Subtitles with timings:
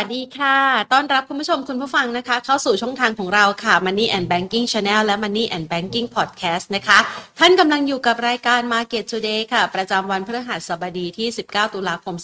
[0.00, 0.58] สวัสดีค่ะ
[0.92, 6.98] ต้อนรับคุณผู้ชมคุณผู้ฟังนะคะ เข้าสู่ช่องทางของเราค่ะ Money and Banking Channel และ Money and Banking Podcast นะคะ
[7.38, 12.14] ท่านกำลังอยู่กับรายการ Market Today ค่ะ ประจำวันพฤหัสบดีที่ 19 ตุลาคม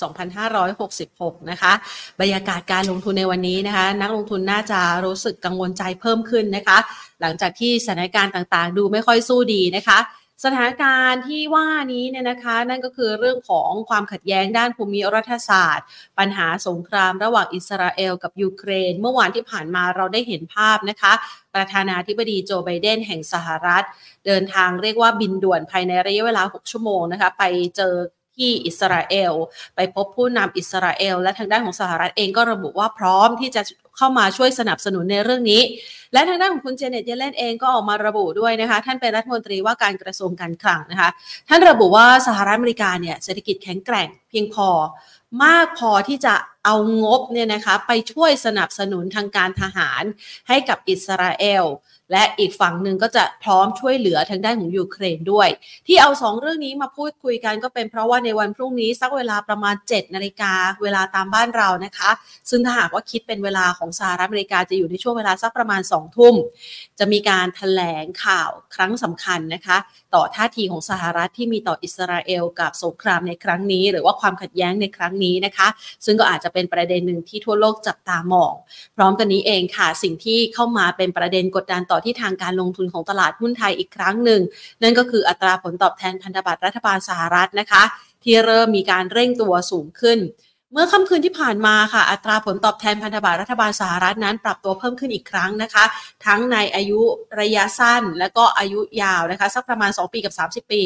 [0.71, 1.73] 2566 นะคะ
[2.21, 6.79] บรรยากาศการลงทุนในวันนี้นะคะ นักลงทุนน่าจะรู้สึกกังวลใจเพิ่มขึ้นนะคะ
[7.21, 9.99] หลังจากที่สถานการณ์ต่างๆ ดูไม่ค่อยสู้ดีนะคะ
[10.45, 15.87] สถานการณ์ที่ว่านี้เนี่ยนะคะ นั่นก็คือเรื่องของความขัดแย้งด้านภูมิรัฐศาสตร์
[16.19, 21.13] ปัญหาสงครามระหว่างอิสราเอลกับยูเครน เมื่อวานที่ผ่านมาเราได้เห็นภาพนะคะ
[21.55, 23.85] ประธานาธิบดีโจไบเดนแห่งสหรัฐ
[24.27, 27.45] เดินทางเรียกว่าบินด่วนภายในระยะเวลา 6 ชั่วโมงนะคะ ไป
[27.77, 27.95] เจอ
[28.37, 29.33] ที่อิสราเอล
[29.77, 33.63] ไปพบผู้นำอิสราเอล และทางด้านของสหรัฐเองก็ระบุว่าพร้อมที่จะ
[33.97, 35.63] เข้ามาช่วยสนับสนุนในเรื่องนี้
[36.13, 41.11] และทางด้านของคุณเจเน็ตเยเลนเองก็ออกมาระบุด้วยนะคะ ท่านเป็นรัฐมนตรีว่าการกระทรวงการคลังนะคะ
[41.49, 44.69] ท่านระบุว่าสหรัฐอเมริกาเนี่ยเศรษฐกิจแข็งแกร่งเพียงพอ
[45.45, 50.03] มากพอที่จะเอางบเนี่ยนะคะไปช่วยสนับสนุนทางการทหาร
[50.49, 51.65] ให้กับอิสราเอล
[52.13, 55.49] และอีกฝั่งหนึ่งก็จะพร้อมช่วยเหลือทางด้านของยูเครนด้วย
[55.87, 62.11] ที่เอาสองเรื่องนี้มาพูดคุยกันก็เป็นเพราะว่าในวันพรุ่งนี้สักเวลาประมาณ 7 นาฬิกาเวลาตามบ้านเรานะคะ
[62.51, 66.35] ซึ่งถ้าหากว่าคิดเป็นเวลาของสหรัฐอเมริกาจะอยู่ในช่วงเวลาสักประมาณ 2 ทุ่ม
[66.99, 69.77] จะมีการถแถลงข่าวครั้งสำคัญนะคะ
[70.15, 75.69] ต่อท่าทีของสหรัฐที่มีต่ออิสราเอลกับสงครามในครั้งนี้ หรือว่าความขัดแย้งในครั้งนี้นะคะ
[76.05, 78.55] ซึ่งก็อาจจะเป็นประเด็นหนึ่งที่ทั่วโลกจับตามอง
[78.97, 84.41] พร้อมกันนี้เองค่ะสิ่งที่เข้ามาเป็นประเด็นกดดันต่อที่ทางการลงทุนของตลาดหุ้นไทยอีกครั้งหนึ่ง
[84.83, 87.83] นั่นก็คืออัตราผลตอบแทนพันธบัตรรัฐบาลสหรัฐนะคะ
[88.25, 90.21] ที่เริ่มมีการเร่งตัวสูงขึ้น
[90.73, 95.85] เมื่อค่ำคืนที่ผ่านมาค่ะ อัตราผลตอบแทนพันธบัตรรัฐบาลสหรัฐนั้น ปรับตัวเพิ่มขึ้นอีกครั้งนะคะ
[96.27, 97.01] ทั้งในอายุ
[97.41, 100.83] ระยะสั้น และก็อายุยาวนะคะสักประมาณ 2 ปีกับ 30 ปี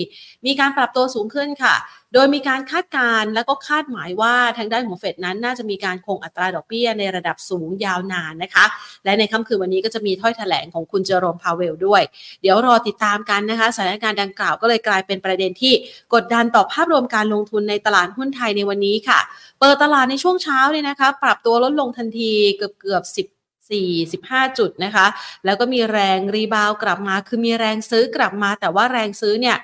[0.46, 1.74] มีการปรับตัวสูงขึ้นค่ะ
[2.14, 8.64] โดยมีการคาดการณ์และก็คาดหมายว่าทางด้านของเฟดนั้นน่าจะมีการคงอัตราดอกเบี้ยในระดับสูงยาวนานนะคะ
[9.04, 12.02] และในค่ำคืนวันนี้ก็จะมีถ้อยแถลงของคุณเจอโรมพาเวลด้วย
[12.42, 15.74] เดี๋ยวรอติดตามกันนะคะสถานการณ์ดังกล่าวก็เลยกลายเป็นประเด็นที่
[16.14, 19.20] กดดันต่อภาพรวมการลงทุนในตลาดหุ้นไทยในวันนี้ค่ะ
[19.60, 23.26] เปิดตลาดในช่วงเช้าเนี่ยนะคะ ปรับตัวลดลงทันทีเกือบเกือบ 10
[23.70, 25.06] 45 จุดนะคะ
[25.44, 29.56] แล้วก็มีแรงรีบาวกลับมา คือมีแรงซื้อกลับมา แต่ว่าแรงซื้อเนี่ย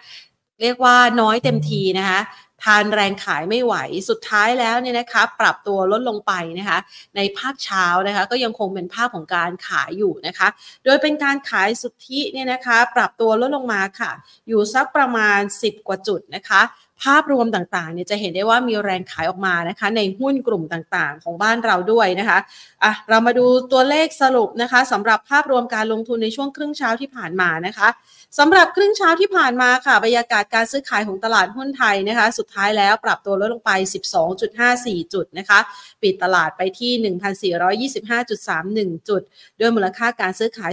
[0.61, 2.21] เรียกว่าน้อยเต็มทีนะคะ
[2.65, 3.75] ทานแรงขายไม่ไหว
[4.09, 6.79] สุดท้ายแล้วเนี่ยนะคะ ปรับตัวลดลงไปนะคะ
[7.17, 10.49] ในภาคเช้านะคะ ก็ยังคงเป็นภาพของการขายอยู่นะคะ
[10.85, 14.11] โดยเป็นการขายสุทธิเนี่ยนะคะ ปรับตัวลดลงมาค่ะ
[14.49, 16.63] อยู่สักประมาณ 10 กว่าจุดนะคะ
[17.03, 22.39] ภาพรวมต่างๆเนี่ยจะเห็นได้ว่ามีแรงขายออกมานะคะ ในหุ้นกลุ่มต่างๆ ของบ้านเราด้วยนะคะ
[22.85, 27.89] อะเรามาดูตัวเลขสรุปนะคะสำหรับภาพรวมการลงทุนในช่วงครึ่งเช้าที่ผ่านมานะคะ
[28.39, 33.71] สำหรับครึ่งเช้าที่ผ่านมาค่ะบรรยากาศการซื้อขายของตลาดหุ้นไทยนะคะ สุดท้ายแล้วปรับตัวลดลงไป
[34.43, 35.59] 12.54 จุดนะคะ
[36.03, 36.93] ปิดตลาดไปที่
[37.93, 39.23] 1,425.31 จุด
[39.61, 40.73] ด้วยมูลค่าการซื้อขาย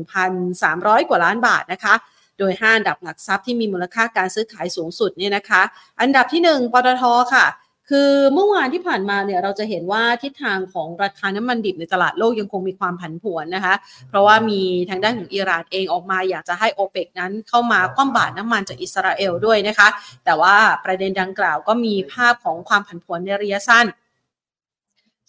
[0.00, 1.94] 21,300 กว่าล้านบาทนะคะ
[2.38, 5.62] โดย 5 อันดับหลักทรัพย์ที่มีมูลค่าการซื้อขายสูงสุดเนี่ยนะคะ
[6.00, 7.04] อันดับที่ 1ปตท
[7.34, 7.46] ค่ะ
[7.90, 13.74] คือเมื่อวานที่ผ่านมาเนี่ยเราจะเห็นว่าทิศทางของราคาน้ำมันดิบในตลาดโลกยังคงมีความผันผวนนะคะ
[14.08, 14.60] เพราะว่ามี
[14.90, 19.88] ทางด้านของอิหร่านเองออกมาอยากจะให้โอเปกนั้นเข้ามาคว่ำบาตรน้ำมันจากอิสราเอลด้วยนะคะ
[20.24, 23.86] แต่ว่าประเด็นดังกล่าวก็มีภาพของความผันผวนในระยะสั้น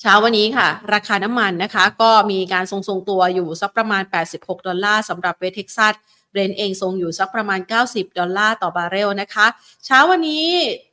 [0.02, 4.04] เช้าวันนี้ค่ะ ราคาน้ำมันนะคะ ก็มีการทรงๆตัวอยู่สักประมาณ
[4.36, 5.94] 86 ดอลลาร์สำหรับเวสเท็กซัส
[6.32, 7.60] เบรนเองทรงอยู่สักประมาณ
[7.90, 9.48] 90 ดอลลาร์ต่อบาร์เรลนะคะ
[9.86, 10.46] เช้าวันนี้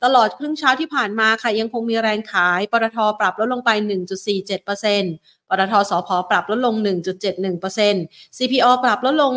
[0.03, 3.69] ตลอดครึ่งเช้าที่ผ่านมาค่ะยังคงมีแรงขาย ปตทปรับลดลงไป
[4.39, 6.75] 1.47%ปตท.สผ.ปรับลดลง
[7.55, 9.33] 1.71% CPALL ปรับลดลง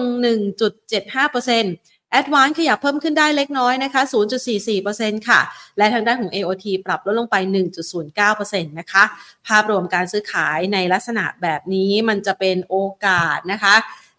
[0.84, 4.02] 1.75% ADVANC ขยับเพิ่มขึ้นได้เล็กน้อยนะคะ
[4.64, 5.40] 0.44%ค่ะ
[5.78, 7.36] และทางด้านของ AOT ปรับลดลงไป
[8.02, 9.04] 1.09%นะคะ
[9.46, 13.74] ภาพรวมการซื้อขายในลักษณะแบบนี้มันจะเป็นโอกาสนะคะ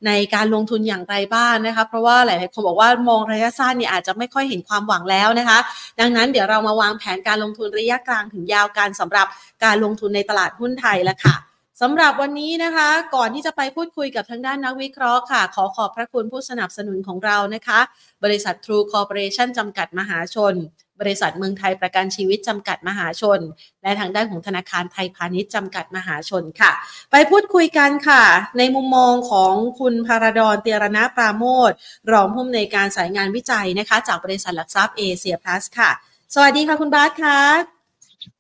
[0.08, 5.60] ในการลงทุนอย่างไรบ้างนะคะ เพราะว่าหลายๆคนบอกว่ามองระยะสั้นเนี่ยอาจจะไม่ค่อยเห็นความหวังแล้วนะคะ
[6.00, 9.28] ดังนั้นเดี๋ยวเรามาวางแผนการลงทุนระยะกลางถึงยาวกันสำหรับ
[9.64, 11.36] การลงทุนในตลาดหุ้นไทยแล้วค่ะ
[11.82, 17.80] สำหรับวันนี้นะคะ ก่อนที่จะไปพูดคุยกับทางด้านนักวิเคราะห์ค่ะ ขอขอบพระคุณผู้สนับสนุนของเรานะคะ
[18.24, 20.54] บริษัท True Corporation จำกัดมหาชน
[21.02, 23.40] บริษัทเมืองไทยประกันชีวิตจำกัดมหาชน
[23.84, 26.72] และทางด้านของธนาคารไทยพาณิชย์จำกัดมหาชนค่ะ
[27.12, 28.24] ไปพูดคุยกันค่ะ
[28.58, 31.72] ในมุมมองของคุณพาราดอนเตียรณะปราโมท
[32.12, 35.90] รองผู้อำนวยการสายงานวิจัยนะคะ จากบริษัทหลักทรัพย์เอเชียพลัสค่ะ
[36.34, 37.40] สวัสดีค่ะคุณบาสค่ะ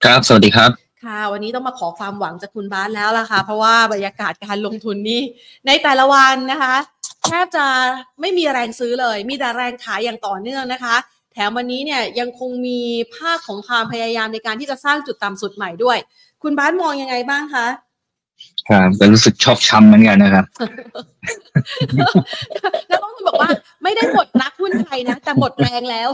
[0.03, 0.71] ครับ สวัสดีครับ
[1.03, 5.21] ค่ะ วันนี้ต้องมาขอความหวังจากคุณบาสแล้วล่ะค่ะ เพราะว่าบรรยากาศการลงทุนนี่
[5.67, 6.75] ในแต่ละวันนะคะ
[7.27, 7.65] แทบจะ
[8.21, 12.79] ไม่มีแรงซื้อเลย มีแต่แรงขายอย่างต่อเนื่องนะคะแถมวันนี้เนี่ยยังคงมี
[13.15, 15.97] ภาคของความพยายามในการที่จะสร้างจุดต่ำสุดใหม่ด้วย
[16.43, 17.65] คุณบ้านมองยังไงบ้างคะ
[18.69, 20.45] ครับก็รู้สึกชอบช้ำเหมือนกันนะครับ
[22.89, 23.51] แล้วต้องบอกว่า
[23.83, 26.09] ไม่ได้หมดรักหุ้นไทยนะ แต่หมดแรงแล้ว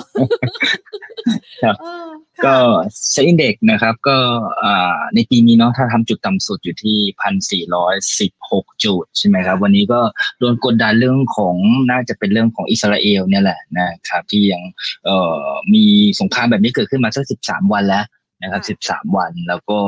[1.63, 2.07] ครับเออ
[2.45, 4.17] ก็ค่ะเซ็นเด็กนะครับ ก็
[4.63, 10.01] อ่าในปีนี้เนาะถ้าทำจุดต่ำสุดอยู่ที่พันสี่ร้อยสิบหกจุดใช่ไหมครับ วันนี้ก็
[10.39, 11.55] โดนกดดันเรื่องของ
[11.91, 14.61] น่าจะเป็นเรื่องของอิสราเอลเนี่ยแหละนะครับ ที่ยัง
[15.05, 15.85] เอ่อมี
[16.19, 18.05] สงครามแบบนี้เกิดขึ้นมาสักสิบสามวันแล้ว
[18.45, 19.79] นะครับสิบสามวัน แล้วก็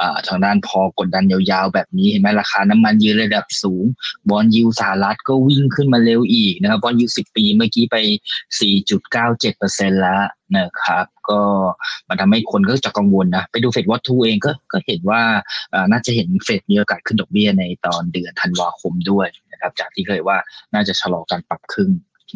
[0.00, 3.84] อ่าทางด้านพอกดดันยาวๆ แบบนี้เห็นไหมราคาน้ำมันยืนระดับสูง
[4.30, 7.96] bond yield สหรัฐก็วิ่งขึ้นมาเร็วอีกนะครับ bond yield สิบปีเมื่อกี้ไป
[8.80, 10.22] 4.97%แล้ว
[10.56, 11.40] นะครับก็
[12.08, 15.22] มันทำให้คนก็จะกังวลนะ ไปดู FedWatch Tool เองก็ก็เห็นว่า
[15.70, 20.36] เอ่อน่าจะเห็นเฟดมีโอกาสขึ้นดอกเบี้ยในตอนเดือนธันวาคมด้วยนะครับจากที่เคยว่า
[20.74, 21.90] น่าจะชะลอการปรับขึ้น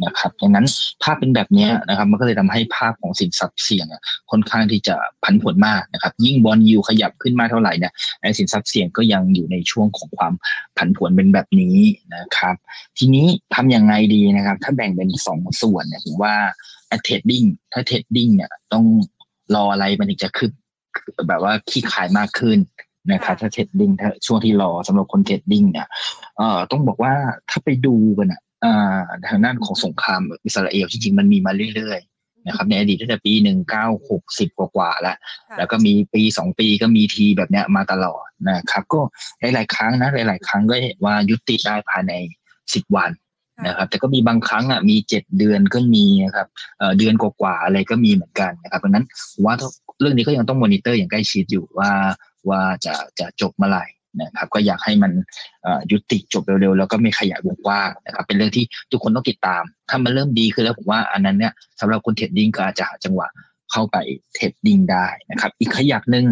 [0.04, 0.66] นะครับดังนั้น
[1.02, 4.94] ภาพเป็นแบบเนี้ยนะครับ มันก็เลยทำให้ภาพของสินทรัพย์เสี่ยงอะค่อนข้างที่จะ
[5.24, 10.32] ผันผวนมากนะครับ ยิ่ง bond yield ขยับขึ้นมากเท่าไหร่เนี่ยไอ้สินทรัพย์เสี่ยงก็ยังอยู่ในช่วงของความ
[10.76, 11.76] ผันผวนเป็นแบบนี้
[12.16, 12.54] นะครับ
[12.98, 16.34] ทีนี้ทำยังไงดีนะครับ ถ้าแบ่งเป็นสองส่วนเนี่ยผมว่า
[17.02, 18.84] trading ถ้า trading เนี่ยต้อง
[19.54, 20.50] รออะไรมันถึงจะขึ้น
[21.28, 22.58] แบบว่าคลี่คลายมากขึ้น
[23.12, 25.86] นะครับถ้า trading ถ้าช่วงที่รอสำหรับคน trading เนี่ย
[26.36, 27.12] เอ่อต้องบอกว่า
[27.50, 28.49] ถ้าไปดูกันอะอ่า
[29.28, 35.16] ทางด้านของสงครามอิสราเอลจริงๆมันมีมาเรื่อยๆนะครับในอดีตตั้งแต่ปีหนึ่งเก้าหกสิบกว่าๆแล้ว
[35.48, 39.00] ค่ะแล้วก็มีปีสองปีก็มีทีแบบเนี้ยมาตลอดนะครับ ก็
[39.54, 42.12] หลายๆครั้งนะหลาย ๆ ครั้งก็เห็นว่ายุติได้ภายใน
[42.74, 43.10] สิบวัน
[43.66, 46.48] นะครับแต่ก็มีบางครั้งอะมีเจ็ดเดือนก็มีนะครับ
[46.78, 49.54] เอ่อเดือนกว่าๆอะไรก็มีเหมือนกันนะครับดังนั้นผมว่า
[50.00, 51.90] เรื่องนี้ก็ยังต้องมอนิเตอร์อย่างใกล้ชิดอยู่ว่า
[52.48, 53.84] ว่าจะจะจบเมื่อไหร่
[54.20, 55.12] นะครับก็อยากให้มัน
[55.90, 63.28] ยุติจบเร็วๆ แล้วก็ไม่ขยายวงกว้างนะครับเป็นเรื่องที่ทุกคนต้องติดตาม ถ้ามันเริ่มดีขึ้นแล้วผมว่าอันนั้นเนี่ยสำหรับคน trading ก็อาจจะหาจังหวะ
[63.72, 63.96] เข้าไป
[64.34, 66.26] trading ได้นะครับ อีกขยักหนึ่ง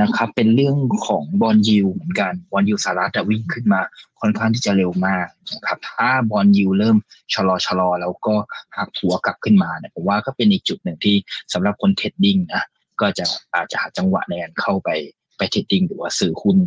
[0.00, 0.76] นะครับเป็นเรื่อง
[1.06, 3.80] ของ bond yield เหมือนกัน bond yield สหรัฐอะวิ่งขึ้นมา
[4.20, 6.96] ค่อนข้างที่จะเร็วมากนะครับถ้า bond yield เริ่ม
[7.34, 8.34] ชะลอชะลอแล้วก็
[8.76, 11.16] หักหัวกลับขึ้นมาเนี่ยผมว่าก็เป็นอีกจุดหนึ่งที่
[11.52, 12.64] สำหรับคน trading นะ
[13.00, 13.24] ก็จะ
[13.54, 14.88] อาจจะหาจังหวะในการเข้าไป
[15.36, 16.58] ไป trading หรือว่าซื้อหุ้น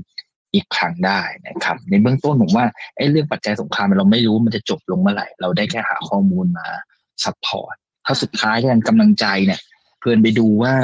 [0.54, 2.66] อีกครั้งได้นะครับ ในเบื้องต้นผมว่า
[2.98, 6.68] ไอ้เรื่องปัจจัยสงครามเราไม่รู้มันจะจบลงเมื่อไหร่ เราได้แค่หาข้อมูลมา
[7.24, 7.76] support
[8.06, 9.60] ถ้าสุดท้ายการกำลังใจเนี่ย
[10.00, 10.76] เพิ่งไปดูว่า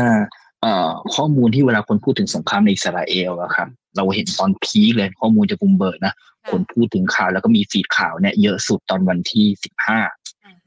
[0.61, 6.13] เอ่อข้อมูลที่เวลาคนพูดถึงสงครามในอิสราเอลอะครับเราเห็นตอน peak เลยข้อมูลจากบุมเบิร์กนะ
[6.51, 9.99] คนพูดถึงข่าวแล้วก็มี feed ข่าวเนี่ยเยอะสุดตอนวันที่สิบห้า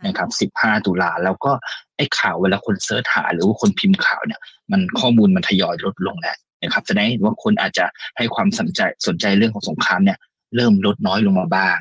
[0.07, 1.53] นะครับสิบห้าตุลาแล้วก็
[1.97, 7.85] ไอ้ข่าวเวลาคนเสิร์ชหาหรือว่าคนพิมพ์ข่าวเนี่ย มันข้อมูลมันทยอยลดลงแล้ว นะครับแสดงให้เห็นว่าคนอาจจะ
[8.17, 10.19] ให้ความสนใจสนใจเรื่องของสงครามเนี่ย
[10.57, 11.79] เริ่มลดน้อยลงมาบ้าง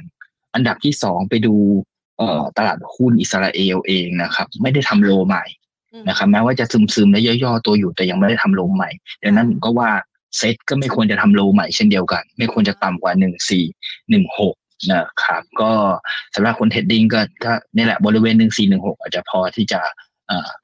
[0.55, 1.55] อันดับที่สองไปดู
[2.17, 5.45] เอ่อตลาดหุ้นอิสราเอลเองนะครับ ไม่ได้ทำโลใหม่
[6.07, 8.89] นะครับแม้ว่าจะซึมซึมๆและย่อๆตัวอยู่แต่ยังไม่ได้ทำโลใหม่
[9.23, 9.91] ดังนั้นผมก็ว่า
[10.37, 13.65] เซ็ตก็ไม่ควรจะทำโลใหม่เช่นเดียวกัน ไม่ควรจะต่ำกว่าหนึ่งสี่
[14.09, 14.55] หนึ่งหก
[14.91, 15.71] นะครับ ก็
[16.35, 19.79] สำหรับคน trading ก็ก็นี่แหละบริเวณหนึ่งสี่หนึ่งหกอาจจะพอที่จะ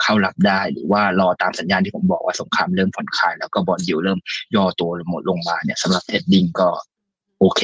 [0.02, 4.20] เข้ารับได้ หรือว่ารอตามสัญญาณที่ผมบอกว่าสงครามเริ่มผ่อนคลาย แล้วก็ bond yield เริ่ม
[4.56, 6.70] ย่อตัวหมดลงมาเนี่ยสำหรับ trading ก็
[7.40, 7.62] โอเค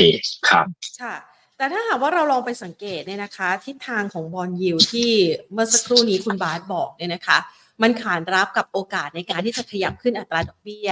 [0.49, 0.65] ครับ
[1.01, 1.15] ค่ะ
[1.57, 5.11] แต่ถ้าหากว่าเราลองไปสังเกตเนี่ยนะคะ ทิศทางของ bond yield ที่
[5.51, 7.39] เมื่อสักครู่นี้คุณบาสบอกเนี่ยนะคะ
[7.81, 10.89] มันขานรับกับโอกาสในการที่จะขยับขึ้นอัตราดอกเบี้ย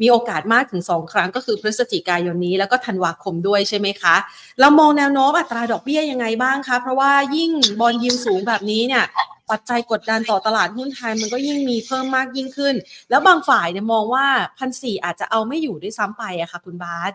[0.00, 4.16] มีโอกาสมากถึง 2 ครั้งก็คือพฤศจิกายนนี้แล้วก็ธันวาคมด้วยใช่ไหมคะ
[4.60, 7.50] เรามองแนวโน้มอัตราดอกเบี้ยยังไงบ้างคะ เพราะว่ายิ่ง
[7.80, 9.04] บอลยิวสูงแบบนี้เนี่ย
[9.52, 12.74] ปัจจัยกดดันต่อตลาดหุ้นไทยมันก็ยิ่งมีเพิ่มมากยิ่งขึ้น
[13.10, 14.26] แล้วบางฝ่ายเนี่ยมองว่า
[14.58, 17.12] พันสี่อาจจะเอาไม่อยู่ด้วยซ้ำไปอะค่ะ คุณบาส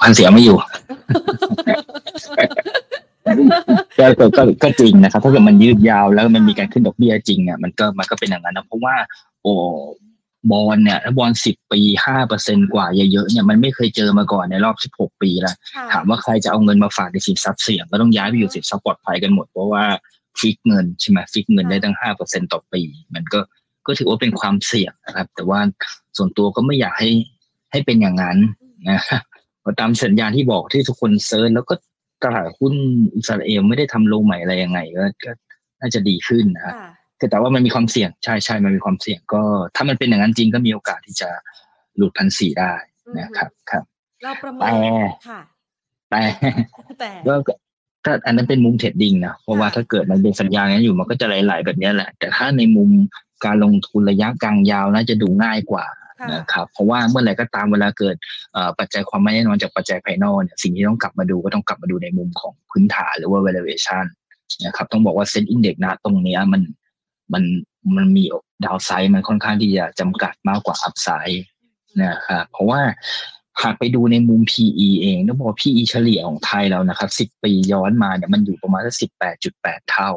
[0.00, 0.56] พันเสียไม่อยู่
[3.98, 4.06] ก็
[4.36, 8.94] ก็ก็จริงนะครับ ถ้าเกิดมันยืดยาวแล้วมันมีการขึ้นดอกเบี้ยจริงอะมันก็มันก็เป็นอย่างนั้นนะเพราะว่า
[9.42, 9.54] โอ้
[10.50, 19.84] บอลเนี่ยถ้าบอลสิบปีห้าเปอร์เซ็นกว่าเยอะๆเนี่ยมันไม่เคยเจอมาก่อนในรอบสิบหกปีแล้วค่ะถามว่าใครจะเอาเงินมาฝากในสินทรัพย์เสี่ยงก็ต้องย้ายไปอยู่สินทรัพย์ปลอดภัยกันหมดเพราะว่า
[20.40, 22.82] fix เงินใช่ไหม fix เงินได้ตั้งห้าเปอร์เซ็นต่อปี
[23.14, 23.40] มันก็
[23.86, 25.60] ก็ถือว่าเป็นความเสี่ยงนะครับ แต่ว่า
[26.16, 27.10] ส่วนตัวก็ไม่อยากให้
[27.72, 28.38] ให้เป็นอย่างนั้น
[28.88, 29.00] นะ
[29.64, 31.74] ก็ตามสัญญาณที่บอกที่ทุกคนเซิร์ชแล้วก็
[32.24, 32.74] ตลาดหุ้น
[33.16, 35.30] อิสราเอลไม่ได้ทำ low ใหม่อะไรยังไงก็ก็
[35.80, 36.90] น่าจะดีขึ้นนะครับค่ะ
[37.20, 39.42] แต่แต่ว่ามันมีความเสี่ยงใช่ใช่มันมีความเสี่ยงก็
[39.76, 41.28] ถ้ามันเป็นอย่างนั้นจริงก็มีโอกาสที่จะ
[41.96, 42.72] หลุดพันสี่ได้
[43.18, 43.84] นะครับครับ
[44.22, 45.40] เราประเมิแต่นค่ะ
[46.10, 46.20] แต่
[47.00, 47.52] แต่ก็ก็
[48.04, 52.90] ถ้าอันนั้นเป็นมุมเทรดดิ้งนะเพราะว่าค่ะถ้าเกิดมันเป็นสัญญาณนั้นอยู่มันก็จะไหลๆแบบเนี้ยแหละ แต่ถ้าในมุม
[53.44, 55.84] การลงทุนระยะกลางยาวน่าจะดูง่ายกว่า
[56.20, 58.16] ค่ะนะครับเพราะว่าเมื่อไหร่ก็ตามเวลาเกิด
[58.52, 64.04] เอ่อปัจจัยความไม่แน่นอนจากปัจจัยภายนอกเนี่ยสิ่งที่ต้องกลับมาดูก็ต้องกลับมาดูในมุมของพื้นฐานหรือว่า valuation
[64.66, 66.62] นะครับต้องบอกว่า SET Index นะตรงเนี้ยมัน
[67.32, 67.44] มัน
[67.96, 68.24] มันมี
[68.64, 71.44] downside มันค่อนข้างที่จะจำกัดมากกว่า upside
[72.02, 72.80] นะครับเพราะว่า
[73.62, 78.94] หากไปดูในมุม PE เองต้องบอกว่า PE เฉลี่ยของไทยเรานะครับ 10 ปีย้อนมาเนี่ยมันอยู่ประมาณสัก
[79.42, 80.10] 18.8 เท่า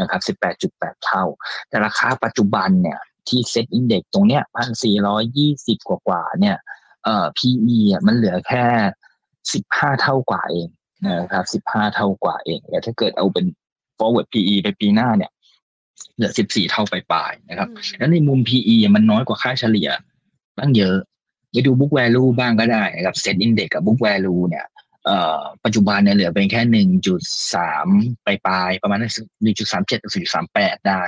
[0.00, 0.20] นะครับ
[0.68, 1.24] 18.8 เท่า
[1.68, 6.56] แต่ราคาปัจจุบันเนี่ยที่ SET Index ตรงเนี้ยพันสี่ร้อยยี่สิบกว่าๆเนี่ย
[7.04, 8.64] เอ่อ PE อะมันเหลือแค่
[9.52, 10.68] สิบห้าเท่ากว่าเอง
[11.06, 13.46] นะครับสิบห้าเท่ากว่าเองแต่ถ้าเกิดเอาเป็น
[13.98, 15.30] forward PE ไปปีหน้าเนี่ย
[16.16, 19.88] เหลือสิบสี่เท่าไปปลายๆนะครับ แล้วในมุม PE มันน้อยกว่าค่าเฉลี่ย
[20.58, 20.96] ตั้งเยอะ
[21.52, 24.66] ไปดู book value บ้างก็ได้นะครับเซ็ตอินเด็กกับ book value เนี่ย
[25.04, 27.20] เอ่อปัจจุบันเนี่ยเหลือเป็นแค่หนึ่งจุด
[27.54, 27.86] สาม
[28.26, 31.02] ปลายๆประมาณหนึ่งจุดสามเจ็ดถึงจุดสามแปดได้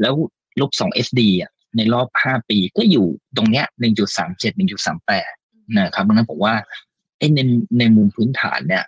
[0.00, 0.14] แล้ว
[0.60, 5.32] ลบสอง SD อะในรอบห้าปีก็อยู่ตรงเนี้ยหนึ่งจุดสามเจ็ดหนึ่งจุดสามแปด
[5.78, 6.54] นะครับดังนั้นผมว่า
[7.18, 7.38] ไอ้ใน
[7.78, 8.84] ในมุมพื้นฐานเนี่ย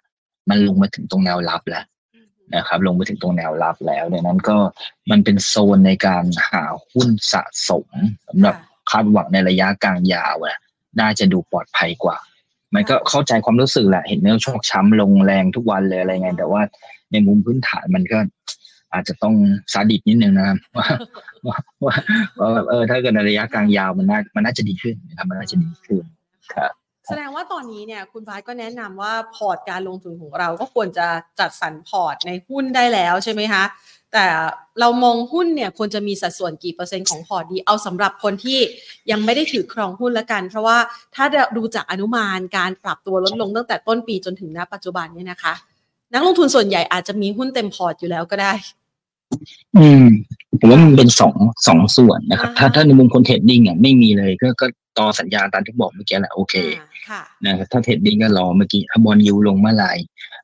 [0.48, 1.84] มันลงมาถึงตรงแนวรับแล้ว
[2.54, 4.56] นะครับลงมาถึงตรงแนวรับแล้วดังนั้นก็
[5.10, 7.86] มันเป็นโซนในการหาหุ้นสะสม
[8.28, 8.56] สำหรับ
[8.90, 10.56] คาดหวังในระยะกลางยาวอะ
[11.00, 12.16] น่าจะดูปลอดภัยกว่า
[12.74, 16.62] มันก็เข้าใจความรู้สึกแหละเห็นเนื้อชอกช้ำลงแรงทุกวันเลยอะไรไง แต่ว่า
[17.12, 18.18] ในมุมพื้นฐานมันก็
[18.92, 19.34] อาจจะต้อง
[19.72, 20.86] ซาดิสนิดนึงนะครับว่า
[21.46, 26.02] ว่าว่าว่าเออถ้าเกิดในระยะกลางยาวมันน่ามันน่าจะดีขึ้นนะครับมันน่าจะดีขึ้น
[26.54, 26.72] ครับ
[27.06, 31.06] แสดงว่าตอนนี้เนี่ยคุณบาสก็แนะนำว่าพอร์ตการลงทุนของเราก็ควรจะ
[31.40, 33.64] จัดสรรพอร์ตในหุ้นได้แล้วใช่ไหมคะ
[34.12, 34.24] แต่
[34.80, 38.58] เรามองหุ้นเนี่ยควรจะมีสัดส่วนกี่เปอร์เซ็นต์ของพอร์ตดีเอาสำหรับคนที่
[39.10, 40.78] ยังไม่ได้ถือครองหุ้นละกัน เพราะว่า
[41.14, 41.24] ถ้า
[41.56, 45.54] ดูจากอนุมานการปรับตัวลดลงตั้งแต่ต้นปีจนถึงณปัจจุบันเนี่ยนะคะ
[46.12, 48.52] นักลงทุนส่วนใหญ่อาจจะมีหุ้นเต็มพอร์ตอยู่แล้วก็ได้
[49.76, 50.04] อืม
[50.60, 51.34] ผมว่ามันเป็นสอง
[51.66, 54.66] สองส่วนนะครับอ่าฮะถ้าถ้าในมุมคน trading อะไม่มีเลยก็ก็
[54.98, 56.86] รอสัญญาณตามที่บอกเมื่อกี้แหละโอเคอ่าค่ะ
[57.44, 59.92] นะครับถ้า trading ก็รอเมื่อกี้ถ้า bond yield ลงเมื่อไหร่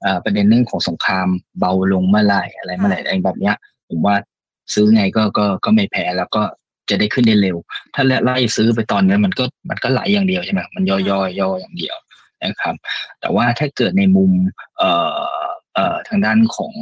[0.04, 1.28] อ่าประเด็นเรื่องของสงคราม
[1.58, 3.56] เบาลงเมื่อไหร่อะไรเมื่อไหร่อะไรแบบเนี้ย
[3.88, 4.16] ผมว่า
[4.74, 6.42] ซื้อไงก็ก็ก็ไม่แพ้แล้วก็
[6.90, 7.56] จะได้ขึ้นได้เร็ว
[7.94, 11.96] ถ้าไล่ซื้อไปตอนนี้มันก็มันก็ไหลอย่างเดียวใช่ไหมมันย่อย่อย่ออย่างเดียว
[12.44, 12.74] นะครับ
[13.20, 14.30] แต่ว่าถ้าเกิดในมุม
[14.78, 15.30] เอ่อ
[15.74, 16.72] เอ่อทางด้านของ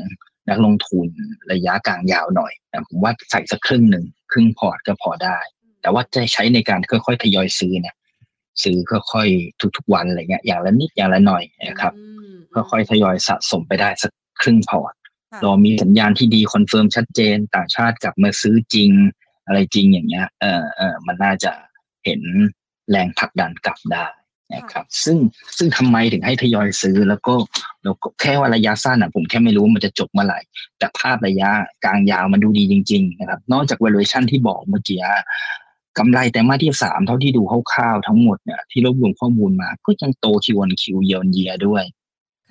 [0.48, 1.08] นักลงทุน
[1.52, 5.38] ระยะกลางยาวหน่อยนะผมว่าใส่สักครึ่งหนึ่งครึ่งพอร์ตก็พอได้
[5.82, 7.94] แต่ว่าจะใช้ในการค่อยๆทยอยซื้อเนี่ย
[8.62, 8.76] ซื้อ
[9.12, 12.34] ค่อยๆทุก ๆ วันอะไรเงี้ยอย่างละนิดอย่างละหน่อยนะครับอืม
[12.70, 14.94] ค่อยๆทยอยสะสมไปได้สักครึ่งพอร์ต
[15.32, 18.90] ค่ะรอมีสัญญาณที่ดี confirm ชัดเจนต่างชาติกลับมาซื้อจริง
[19.46, 21.52] อะไรจริงอย่างเงี้ยเออเออมันน่าจะ
[22.04, 22.20] เห็น
[22.90, 24.06] แรงผลักดันกลับได้
[24.54, 25.16] นะครับซึ่ง
[25.56, 27.34] ซึ่งทำไมถึงให้ทยอยซื้อแล้วก็
[27.84, 30.40] แล้วก็แค่ว่าระยะสั้นอะผมแค่ไม่รู้ว่ามันจะจบเมื่อไหร่
[30.78, 31.50] แต่ภาพระยะ
[31.84, 35.00] กลางยาวมันดูดีจริง ๆ นะครับ นอกจาก valuation ที่บอกเมื่อกี้
[35.98, 37.42] กำไรแต่มาสที่สามเท่าที่ดู
[37.72, 41.84] คร่าวๆทั้งหมดเนี่ยที่รวบรวมข้อมูลมา ก็ยังโต Q1 Q year on year ด้วย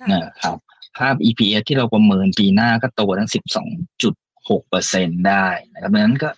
[0.00, 0.56] ค่ะนะครับ
[0.98, 3.30] ภาพ EPS ที่เราประเมินปีหน้าก็โตทั้ง
[3.98, 6.30] 12.6เปอร์เซ็นได้นะครับดังนั้นก็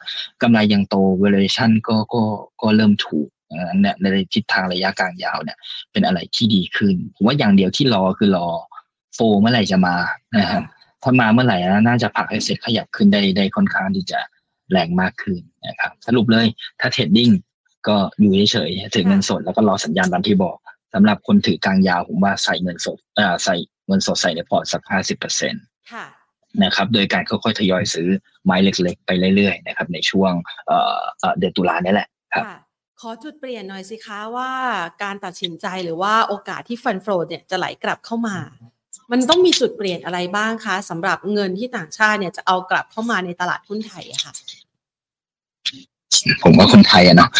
[0.42, 2.22] กำไรยังโต valuation ก็ก็
[2.62, 5.58] ก็เริ่มถูกดังนั้นเนี่ยในทิศทางระยะกลางยาวเนี่ย
[5.92, 8.48] เป็นอะไรที่ดีขึ้น ผมว่าอย่างเดียวที่รอคือรอ
[9.14, 9.96] flow เมื่อไหร่จะมา
[10.38, 10.62] นะครับ
[11.02, 14.18] ถ้ามาเมื่อไหร่นะน่าจะผลักให้เซ็ตขยับขึ้นได้ได้ค่อนข้างที่จะ
[14.70, 16.46] แรงมากขึ้นนะครับสรุปเลย
[16.80, 17.30] ถ้า trading
[17.88, 20.56] ก็อยู่เฉยๆถือเงินสดแล้วก็รอสัญญาณตามที่บอก
[20.94, 23.54] สำหรับคนถือกลางยาวผมว่าใส่เงินสดเอ่อใส่
[23.86, 25.58] เงินสดใส่ในพอร์ตสักห้าสิบเปอร์เซ็นต
[25.92, 26.06] ค่ะ
[26.62, 28.08] นะครับโดยการค่อยๆทยอยซื้อ
[28.44, 30.32] ไม้เล็กๆ ไปเรื่อยๆนะครับในช่วง
[30.66, 32.58] เอ่อเอ่อเดือนตุลาเนี่ยแหละครับค่ะ
[33.00, 34.50] ขอจุดเปลี่ยนหน่อยสิคะว่า
[35.02, 38.36] การตัดสินใจหรือว่าโอกาสที่ฟันโฟลเนี่ยจะไหลกลับเข้ามา
[39.12, 44.32] มันต้องมีจุดเปลี่ยนอะไรบ้างคะสำหรับเงินที่ต่างชาติเนี่ยจะเอากลับเข้ามาในตลาดหุ้นไทยอะค่ะ
[46.42, 47.30] ผมว่าคนไทยอะเนาะ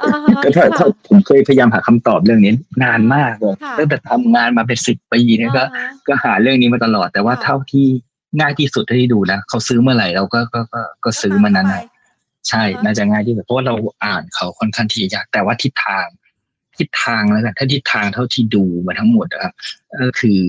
[0.00, 2.52] อ่าก็ถ้าถ้าค่ะผมเคยพยายามหาคำตอบเรื่องนี้
[2.82, 7.86] นานมากเลยค่ะตั้งแต่ทำงานมาเป็นสิบปีเนี่ยก็อ่าฮะก็หาเรื่องนี้มาตลอด แต่ว่าค่ะเท่าที่
[8.38, 11.82] ง่ายที่สุดเท่าที่ดูนะเขาซื้อเมื่อไหร่เราก็ก็ก็ก็ซื้อมันนั้นไปนะ
[12.48, 13.74] ใช่อ่าฮะน่าจะง่ายที่สุดเพราะว่าเรา
[14.04, 16.06] อ่านเขาค่อนข้างที่จะยากแต่ว่าทิศทาง
[16.80, 19.54] ทิศทางแล้วกันถ้าทิศทางเท่าที่ดูมาทั้งหมดนะครับ
[20.02, 20.40] ก็คือ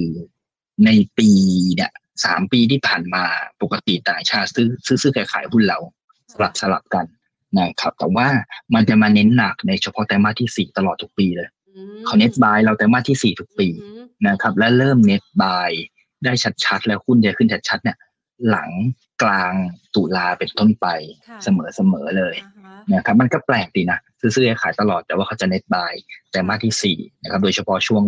[0.86, 1.30] ในปี
[1.76, 1.92] เนี่ย
[2.26, 3.24] สามปีที่ผ่านมา
[3.62, 5.80] ปกติต่างชาติซื้อซื้อซื้อขายขายหุ้นเรา
[6.34, 7.06] สลับสลับกัน
[7.58, 8.28] นะครับ แต่ว่า
[8.74, 15.70] มันจะมาเน้นหนักในเฉพาะไตรมาสที่สี่ตลอดทุกปีเลยอืมเขา net buy เราไตรมาสที่สี่ทุกปีอืมนะครับ และเริ่ม net buy
[16.26, 16.34] ได้
[16.66, 17.98] ชัดๆ แล้วหุ้นจะขึ้นชัดๆเนี่ย
[18.50, 18.70] หลัง
[19.24, 19.54] กลาง
[19.96, 20.88] ตุลาเป็นต้นไป
[21.28, 28.04] ค่ะเสมอๆเลยอ่าฮะนะครับมันก็แปลกดีนะซื้อๆขายตลอดแต่ว่าเขาจะ net buy ไตรมาสที่สี่นะครับโดยเฉพาะช่วง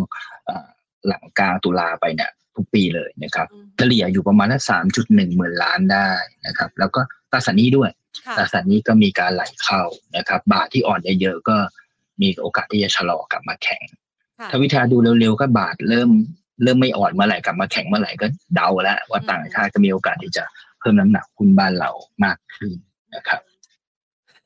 [0.46, 0.68] เอ่อ
[1.08, 6.10] หลังกลางตุลาไปเนี่ยทุกปีเลยนะครับอืมเฉลี่ยอยู่ประมาณสามจุดหนึ่งหมื่นล้านได้
[6.48, 7.92] นะครับ แล้วก็ตราสารหนี้ด้วย
[8.26, 9.84] ค่ะตราสารหนี้ก็มีการไหลเข้า
[10.18, 11.58] นะครับ บาทที่อ่อนเยอะๆก็
[12.22, 13.84] มีโอกาสที่จะชะลอกลับมาแข็ง
[14.40, 16.10] ค่ะถ้าวิชาดูเร็วๆก็บาทเริ่ม
[16.64, 20.44] เริ่มไม่อ่อนเมื่อไหร่กลับมาแข็งเมื่อไหร่ก็เดาแล้วว่าอืมต่างชาติก็มีโอกาสที่จะ
[20.84, 21.92] พิ่มน้ำหนักหุ้นบ้านเรา
[22.24, 22.72] มากขึ้น
[23.16, 23.42] นะครับ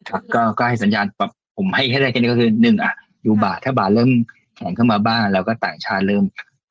[0.09, 2.93] ครับ ก็ก็ให้สัญญาณแบบผมให้แค่ได้แค่นี้ก็คือหนึ่งอะ
[3.25, 4.11] ดูบาทถ้าบาทเริ่ม
[4.57, 6.23] แข็งขึ้นมาบ้าง แล้วก็ต่างชาติเริ่ม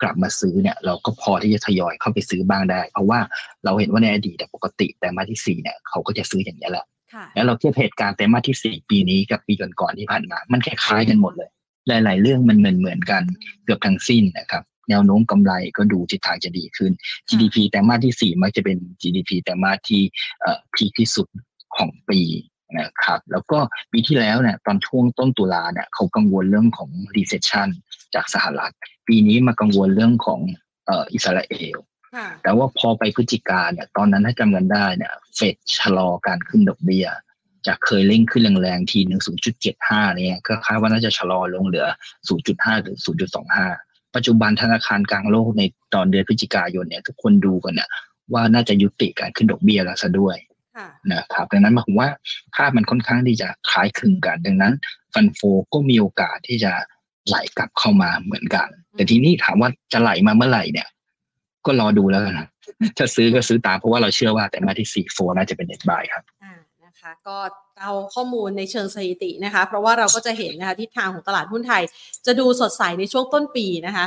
[0.02, 3.20] กลับมาซื้อเนี่ย เราก็พอที่จะทยอยเข้าไปซื้อบ้างได้ เพราะว่า
[3.64, 11.50] เราเห็นว่าในอดีตปกติแต่มาที่สี่เนี่ยเขาก็จะซื้ออย่างนี้แหละค่ะแล้วเราเทียบเหตุการณ์แต่มาที่สี่ปีนี้กับปีก่อนๆที่ผ่านมา มันคล้ายๆกันหมดเลย
[11.88, 13.22] หลาย ๆ เรื่องมันเหมือนเหมือนๆกัน
[13.64, 16.92] เกือบทั้งสิ้นนะครับ แนวโน้มกำไรก็ดูทิศทางจะดีขึ้น
[17.28, 20.02] GDP แต่มาที่สี่มักจะเป็น GDP แต่มาที่
[20.40, 21.26] เอ่อพีคที่สุด
[21.76, 22.20] ของปี
[22.78, 23.58] นะครับแล้วก็
[23.92, 27.68] ปีที่แล้วเนี่ยตอนช่วงต้นตุลาเนี่ยเขากังวลเรื่องของ recession
[28.14, 28.74] จากสหรัฐ
[29.08, 30.40] ปีนี้มากังวลเรื่องของ
[30.86, 31.78] เอ่ออิสราเอล
[32.16, 37.08] ค่ะแต่ว่าพอไปพฤศจิกาเนี่ยตอนนั้นถ้าจำกันได้เนี่ยเฟดชะลอการขึ้นดอกเบี้ย
[37.66, 39.20] จากเคยเร่งขึ้นแรงๆทีหนึ่ง
[39.68, 41.86] 0.75เนี่ยก็คาดว่าน่าจะชะลอลงเหลือ
[42.34, 42.96] 0.5หรือ
[43.46, 43.85] 0.25
[44.16, 45.62] ปัจจุบันธนาคารกลางโลกใน
[45.94, 47.88] ตอนเดือนพฤศจิกายนเนี่ยทุกคนดูกันเนี่ย
[48.32, 50.36] ว่าน่าจะยุติการขึ้นดอกเบี้ยแล้วซะด้วย
[50.76, 52.08] ค่ะนะครับดังนั้นหมายความว่า
[52.54, 54.72] ภาพมันค่อนข้างที่จะคล้ายคลึงกัน ดังนั้น
[55.14, 55.40] ฟันโฟ
[55.72, 56.72] ก็มีโอกาสที่จะ
[57.28, 60.88] ไหลกลับเข้ามาเหมือนกัน แต่ทีนี้ถามว่าจะไหลมาเมื่อไหร่เนี่ย
[61.66, 62.48] ก็รอดูแล้วกันนะ
[62.96, 66.52] ถ้าซื้อก็ซื้อตามเพราะว่าเราเชื่อว่าแต่มาที่สี่โฟน่าจะเป็นเน็ตบายครับอ่า
[67.06, 67.38] นะคะก็
[67.82, 71.82] เอาข้อมูลในเชิงสถิตินะคะ เพราะว่าเราก็จะเห็นนะคะทิศทางของตลาดหุ้นไทย
[72.26, 74.06] จะดูสดใสในช่วงต้นปีนะคะ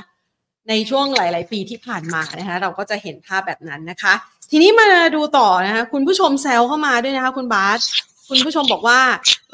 [0.69, 4.13] ในช่วงหลาย ๆ ปีที่ผ่านมานะคะ เราก็จะเห็นภาพแบบนั้นนะคะ
[4.51, 7.81] ทีนี้มาดูต่อนะคะ คุณผู้ชมแซวเข้ามาด้วยนะคะคุณบาส
[8.29, 8.99] คุณผู้ชมบอกว่า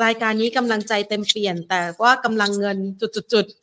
[0.03, 2.77] รายการนี้กำลังใจเต็มเปลี่ยน แต่ว่ากำลังเงิน
[3.33, 3.55] จุดๆ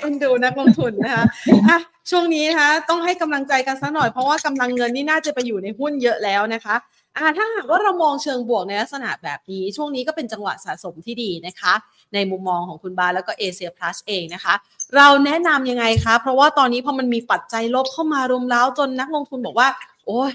[0.00, 1.24] เอ็นดูนักลงทุนนะคะ
[1.68, 1.78] อะ
[2.10, 6.76] ช่วงนี้นะคะต้องให้กำลังใจกันสักหน่อยเพราะว่ากำลังเงินนี่น่าจะไปอยู่ในหุ้นเยอะแล้วนะคะ
[7.16, 11.74] อ่าถ้าหากว่าเรามองเชิงบวกในลักษณะแบบนี้ ช่วงนี้ก็เป็นจังหวะสะสมที่ดีนะคะ
[12.14, 14.54] ในมุมมองของคุณบาสแล้วก็เอเชียพลัสเองนะคะ
[14.96, 19.68] เราแนะนำยังไงคะ เพราะว่าตอนนี้พอมันมีปัจจัยลบเข้ามารุมเร้าจนนักลงทุนบอกว่า
[20.06, 20.30] โอ้ย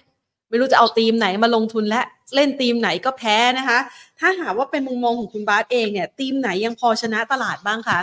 [0.49, 2.01] ไม่รู้จะเอาทีมไหนมาลงทุนและ
[2.35, 3.79] เล่นทีมไหนก็แพ้นะคะ
[4.19, 7.99] ถ้าหากว่าเป็นมุมมองของคุณบาสเองเนี่ยทีมไหนยังพอชนะตลาดบ้างคะ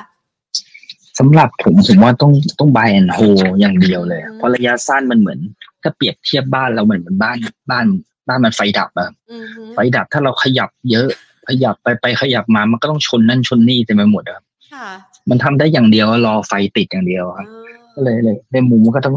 [1.20, 5.38] สำหรับผมผมว่าต้องต้อง buy and hold อย่างเดียวเลยอืมเพราะระยะสั้นมันเหมือน
[5.82, 7.36] ถ้าเปรียบเทียบบ้านเราเหมือนเหมือนบ้าน
[7.70, 7.86] บ้าน
[8.28, 11.08] บ้านมันไฟดับอะอือฮึไฟดับถ้าเราขยับเยอะ
[11.48, 14.88] ขยับไปไปขยับมามันก็ต้องชนนั่นชนนี่เต็มไปหมดอะครับค่ะ
[15.30, 19.16] มันทำได้อย่างเดียวรอไฟติดอย่างเดียวครับอ่าก็เลยเลยในมุมก็ต้อง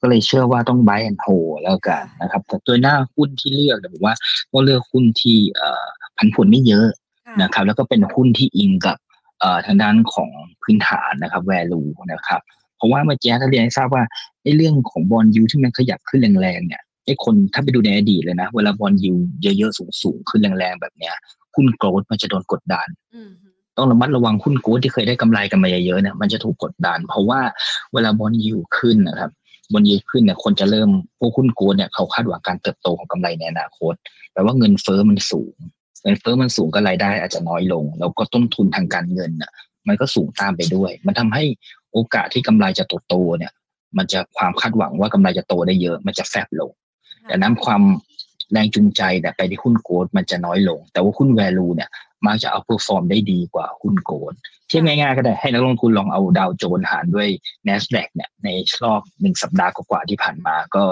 [0.00, 4.14] ก็เลยเชื่อว่าต้อง buy and hold แล้วกันนะครับ แต่ตัวหน้าหุ้นที่เลือกเนี่ยผมว่า
[4.52, 6.86] ก็เลือกหุ้นที่เอ่อผันผวนไม่เยอะ
[7.26, 9.01] ค่ะนะครับ แล้วก็เป็นหุ้นที่อิงกับเอ่อ
[9.66, 10.30] ทางด้านของ
[10.62, 12.40] พื้นฐานนะครับ value นะครับ
[12.76, 14.02] เพราะว่าเมื่อกี้ถ้าเรียนให้ทราบว่า
[14.42, 19.12] ไอ้เรื่องของ bond yield ที่มันขยับขึ้นแรงๆเนี่ยไอ้คนถ้าไปดูในอดีตเลยนะ เวลา bond yield
[19.42, 21.14] เยอะๆสูงๆขึ้นแรงๆแบบเนี้ย
[21.54, 27.40] หุ้น growth มันจะโดนกดดันอืมฮึต้องระมัดระวังหุ้นโกลดที่เคยได้กำไรกันมาเยอะๆเนี่ยมันจะถูกกดดัน เพราะว่า
[27.92, 29.30] เวลาบอลยูขึ้นนะครับ
[29.72, 33.94] บอลยูขึ้นเนี่ยคนจะเริ่มพวกหุ้นโกลดเนี่ยเขาคาดหวังการเติบโตของกำไรในอนาคต
[34.32, 35.56] แปลว่าเงินเฟ้อมันสูง
[36.02, 39.52] เงินเฟ้อมันสูงก็รายได้อาจจะน้อยลง แล้วก็ต้นทุนทางการเงินน่ะ
[39.88, 41.44] มันก็สูงตามไปด้วย มันทำให้
[41.92, 43.52] โอกาสที่กำไรจะโตโตๆเนี่ย
[43.98, 46.70] มันจะความคาดหวังว่ากำไรจะโตได้เยอะ มันจะแฟบลง
[47.30, 47.82] ดังนั้นความ
[48.52, 51.90] แรงจูงใจเนี่ยไปที่หุ้นโกลดมันจะน้อยลง แต่ว่าหุ้น value เนี่ย
[52.26, 54.34] มักจะเอาเ e อร์ฟอร์มได้ดีกว่าหุ้น growth
[54.68, 57.28] เทียบง่ายๆก็ได้ให้นักลงทุนลองเอาดาวโจนส์หารด้วย
[57.66, 58.48] NASDAQ เนี่ยใน
[58.84, 60.84] รอบหนึ่งสัปดาห์กว่าๆที่ผ่านมาก็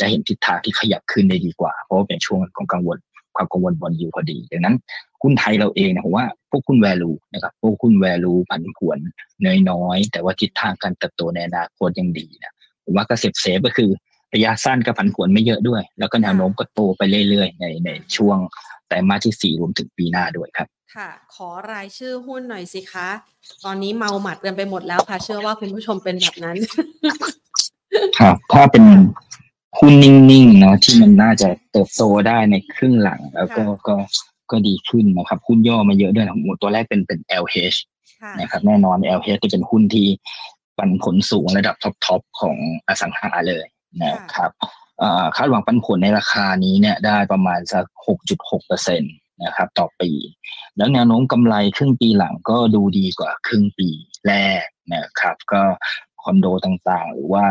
[0.00, 2.98] จะเห็นทิศทางที่ขยับขึ้นได้ดีกว่า เพราะว่าเป็นช่วงของกังวล
[3.40, 4.76] ความกังวล bond yield พอดีดังนั้น
[5.22, 8.98] หุ้นไทยเราเองเนี่ยผมว่าพวกหุ้น value นะครับพวกหุ้น value ผันผวน
[9.70, 12.52] น้อยๆแต่ว่าทิศทางการเติบโตในอนาคตยังดีนะ
[12.84, 13.90] ผมว่าก็ safe safe ก็คือ
[14.34, 18.38] ระยะสั้นก็ผันผวนไม่เยอะด้วย แล้วก็แนวโน้มก็โตไปเรื่อยๆ ในในช่วง
[18.86, 23.08] ไตรมาสที่สี่รวมถึงปีหน้าด้วยครับ ค่ะ ขอรายชื่อหุ้นหน่อยสิคะ
[23.64, 26.56] ตอนนี้เมาหมัดกันไปหมดแล้วค่ะ เชื่อว่าคุณผู้ชมเป็นแบบนั้น
[28.18, 28.84] ครับ ถ้าเป็น
[29.78, 33.96] หุ้นนิ่งๆเนาะที่มันน่าจะเติบโตได้ในครึ่งหลัง แล้วก็ค่ะก็
[34.50, 37.78] ก็ดีขึ้นนะครับหุ้นย่อมาเยอะด้วยนะหมวดตัวแรกเป็นเป็น LH
[38.22, 40.06] ค่ะนะครับแน่นอน LH จะเป็นหุ้นที่
[40.78, 42.56] ปันผลสูงระดับท็อปๆของ
[42.88, 43.64] อสังหาเลย
[44.04, 44.50] นะครับ
[44.98, 47.84] เอ่อคาดหวังปันผลในราคานี้เนี่ยได้ประมาณสัก
[48.26, 49.08] 6.6เปอร์เซ็นต
[49.44, 50.10] นะครับต่อปี
[50.76, 53.88] แล้วแนวโน้มกำไรครึ่งปีหลังก็ดูดีกว่าครึ่งปี
[54.26, 55.62] แรกนะครับ ก็
[56.22, 57.44] คอนโดต่างๆ หรือว่า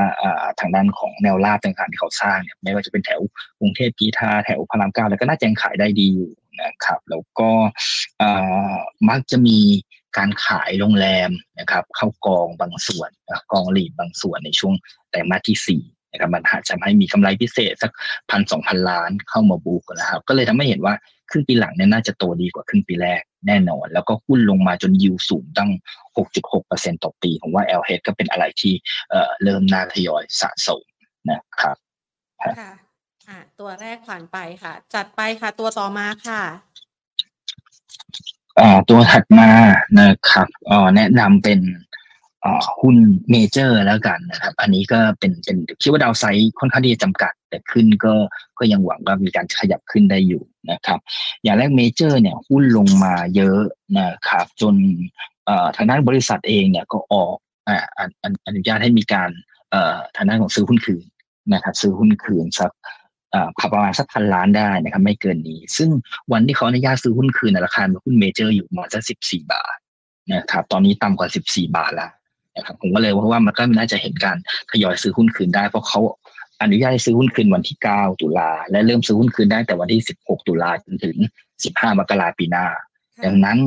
[0.60, 3.22] ทางด้านของแนวราบต่างๆที่เขาสร้างเนี่ยไม่ว่าจะเป็นแถว
[3.60, 7.50] กรุงเทพกีทาแถวพระรามเก้าแล้วก็น่าจะยังขายได้ดีอยู่นะครับ แล้วก็
[9.10, 9.60] มักจะมี
[10.18, 13.10] การขายโรงแรมนะครับ เข้ากองบางส่วน
[13.52, 14.74] กองหลีดบางส่วนในช่วง
[15.10, 17.92] ไตรมาสที่สี่นะครับมันอาจจะให้มีกำไรพิเศษสัก
[18.32, 20.94] พันสองพันล้านเข้ามาบูกนะครับ ก็เลยทำให้เห็นว่า
[21.30, 25.70] ครึ่งปีหลังเนี่ยน่าจะโตดีกว่าครึ่งปีแรก แน่นอน แล้วก็หุ้นลงมาจนยิวสูงตั้ง
[26.38, 28.74] 6.6%ต่อปี ผมว่า LH ก็เป็นอะไรที่
[29.10, 30.82] เอ่อเริ่มน่าทยอยสะสม
[31.32, 31.78] นะครับ
[32.60, 32.72] ค่ะ
[33.30, 36.44] อะตัวแรกผ่านไปค่ะ จัดไปค่ะตัวต่อมาค่ะ
[38.60, 39.50] อ่าตัวถัดมา
[40.00, 41.99] นะครับเอ่อแนะนำเป็นอ่า
[42.82, 42.96] หุ้น
[43.32, 48.14] เมเจอร์แล้วกันนะครับ อันนี้ก็เป็นเป็นคิดว่า downside ค่อนข้างที่จะจำกัด แต่ขึ้นก็
[48.60, 51.00] ก็ยังหวังว่ามีการขยับขึ้นได้อยู่นะครับ
[51.44, 53.62] อย่างแรกเมเจอร์เนี่ยหุ้นลงมาเยอะ
[54.00, 54.74] นะครับจน
[55.76, 57.36] ทางด้านบริษัทเองเนี่ยก็ออก
[57.68, 57.78] อ่า
[58.24, 59.30] อนุอนุญาตให้มีการ
[60.16, 61.04] ทางด้านของซื้อหุ้นคืน
[61.54, 62.72] นะครับ ซื้อหุ้นคืนสัก
[63.74, 65.90] ประมาณสักพันล้านได้นะครับ ไม่เกินนี้ ซึ่ง
[66.32, 69.76] วันที่เขาอนุญาตซื้อหุ้นคืนในราคาหุ้นเมเจอร์อยู่ประมาณสักสิบสี่บาท
[70.34, 72.12] นะครับตอนนี้ต่ำกว่าสิบสี่บาทแล้ว
[72.56, 74.38] นะครับผมก็เลยว่าว่ามันก็น่าจะเห็นการ
[74.72, 76.00] ทยอยซื้อหุ้นคืนได้เพราะเขา
[76.62, 81.16] อนุญาตให้ซื้อหุ้นคืนวันที่เก้าตุลาและเริ่มซื้อหุ้นคืนได้แต่วันที่สิบหกตุลาจนถึง
[81.64, 82.66] สิบห้ามกราปีหน้า
[83.26, 83.60] ดังนั้น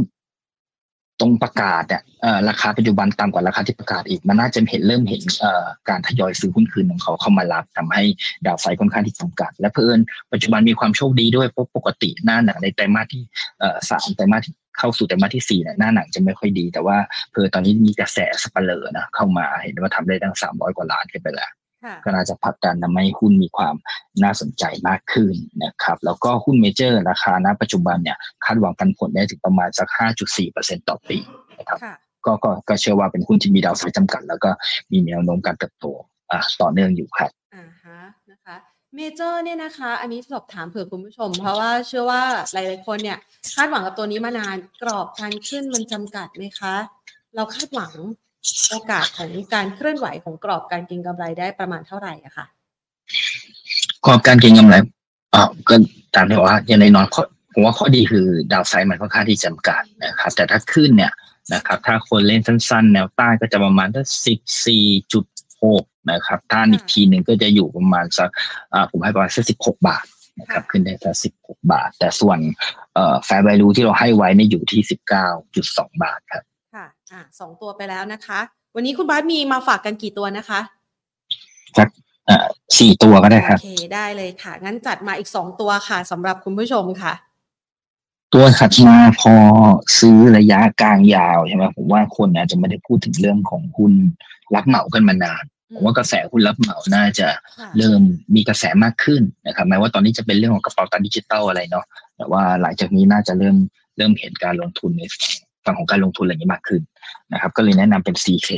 [1.20, 8.04] ตรงประกาศเนี่ยเอ่อราคาปัจจุบันต่ำกว่าราคาที่ประกาศอีก มันน่าจะเห็นเริ่มเห็นเอ่อการทยอยซื้อหุ้นคืนของเขาเข้ามารับทำให้
[8.46, 9.98] ดาวไซด์ค่อนข้างที่จำกัด และเพิ่น
[10.32, 13.22] ปัจจุบันมีความโชคดีด้วยเพราะปกติหน้าหนังในไตรมาสที่
[13.58, 16.96] เอ่อสามไตรมาสที่ เข้าสู่ไตรมาสที่สี่เนี่ยหน้าหนังจะไม่ค่อยดี แต่ว่า
[17.32, 21.50] เพอตอนนี้มีกระแสสเปเหร่อนะเข้ามาเห็นว่าทำได้ตั้งสามร้อยกว่าล้านขึ้นไปแล้ว
[21.85, 23.74] ค่ะก็น่าจะผลักดันทำให้หุ้นมีความ
[24.22, 29.88] น่าสนใจมากขึ้นนะครับ แล้วก็หุ้นเมเจอร์ราคาณปัจจุบันเนี่ยคาดหวังปันผลได้ถึงประมาณสัก
[30.38, 31.18] 5.4%ต่อปี
[31.58, 34.50] นะครับค่ะก็ก็ก็เชื่อว่าเป็นหุ้นที่มีดาวไซด์จำกัด แล้วก็
[34.92, 35.87] มีแนวโน้มการเติบโต
[36.30, 37.81] อ่าต่อเนื่องอยู่ครับอ่าฮะนะคะ
[38.96, 43.18] เมเจอร์เนี่ยนะคะ อันนี้สอบถามเผื่อคุณผู้ชม เพราะว่าเชื่อว่าหลาย ๆ คนเนี่ย
[43.55, 46.74] คาดหวังกับตัวนี้มานานกรอบการขึ้นมันจำกัดไหมคะ
[47.35, 47.92] เราคาดหวัง
[48.70, 52.46] โอกาสของการเคลื่อนไหวของกรอบการก็งกำไรได้ประมาณเท่าไหร่อะค่ะ
[54.07, 54.74] กรอบการก็งกำไร
[55.35, 55.74] อ่าก็
[56.14, 61.12] ตามที่บอกว่าอย่างในนอนข้อผมว่าข้อดีคือดาวไซด์มันค่อนข้างที่จำกัดนะครับ แต่ถ้าขึ้นเนี่ย
[61.55, 65.24] นะครับ ถ้าคนเล่นสั้น ๆ แนวต้านก็จะประมาณสักสิบสี่จุด
[65.62, 68.30] หก นะครับต้านอีกทีหนึ่งก็จะอยู่ประมาณสัก
[68.72, 70.04] อ่าผมให้ประมาณสักสิบหกบาท
[70.40, 72.38] นะครับขึ้นได้สักสิบหกบาท แต่ส่วน
[72.94, 76.42] เอ่อ fair value ที่เราให้ไว้เนี่ยอยู่ที่สิบเก้าจุดสองบาทครับ
[76.74, 78.40] ค่ะอ่าสองตัวไปแล้วนะคะ
[78.74, 80.60] วันนี้คุณบาสมีมาฝากกันกี่ตัวนะคะ
[82.28, 82.46] อ่า
[82.78, 87.14] สี่ตัวก็ได้ครับโอเคได้เลยค่ะ งั้นจัดมาอีกสองตัวค่ะสำหรับคุณผู้ชมค่ะ
[88.34, 89.34] ตัวถัดมาพอ
[89.98, 93.92] ซื้อระยะกลางยาวใช่ไหมผมว่าคนอาจจะไม่ได้พูดถึงเรื่องของหุ้น
[94.54, 98.00] รับเหมากันมานาน ผมว่ากระแสหุ้นรับเหมาน่าจะค่ะเริ่ม
[98.35, 103.56] มีกระแสมากขึ้นนะครับแม้ว่าตอนนี้จะเป็นเรื่องของกระเป๋าตังค์ดิจิตอลอะไรเนาะแต่ว่าหลังจากนี้น่าจะเริ่ม
[103.96, 105.02] เริ่มเห็นการลงทุนใน
[105.64, 106.82] ฝั่งของการลงทุนอะไรอย่างนี้มากขึ้น
[107.32, 108.50] นะครับ ก็เลยแนะนำเป็น CK